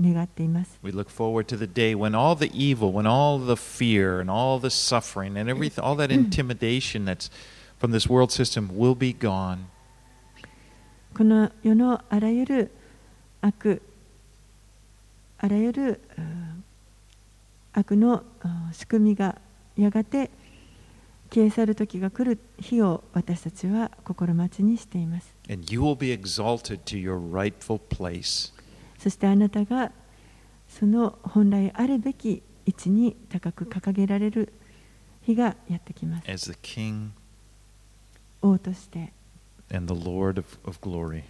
[0.00, 4.20] 願っています We look forward to the day when all the evil, when all the fear
[4.20, 7.30] and all the suffering and everything, all that intimidation that's
[7.78, 9.66] from this world system will be gone.
[11.14, 12.70] この世のあらゆる
[13.42, 13.82] 悪
[15.36, 16.64] あらゆるうん
[17.74, 19.36] 悪のうん仕組みが
[19.76, 20.30] やがて
[21.28, 25.33] 消え去る時が来る日を私たちは心待ちにしています。
[25.48, 28.52] And you will be exalted to your rightful place.
[28.98, 29.92] そしてあなたが
[30.68, 34.52] その本来あるべき位置に高く掲げられる
[35.22, 36.30] 日がやってきます。
[36.30, 37.10] as the King
[38.40, 39.12] 王として、
[39.72, 41.24] and the Lord of, of glory.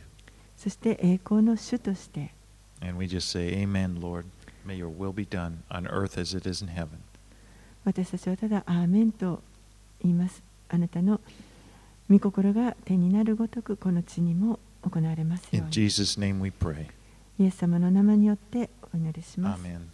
[0.56, 2.30] そして栄光の主として、
[2.80, 4.26] And we just say, Amen, Lord.
[4.66, 6.98] May your will be done on earth as it is in heaven.
[7.84, 9.42] 私たちはただアーメンと
[10.02, 10.42] 言います。
[10.68, 11.20] あなたの
[12.10, 15.70] 御心が手になるごとくこの地にも行われますよう In に。
[15.70, 16.86] Jesus' name we pray.
[17.38, 19.62] イエス様の名前によってお祈りします。
[19.62, 19.93] Amen.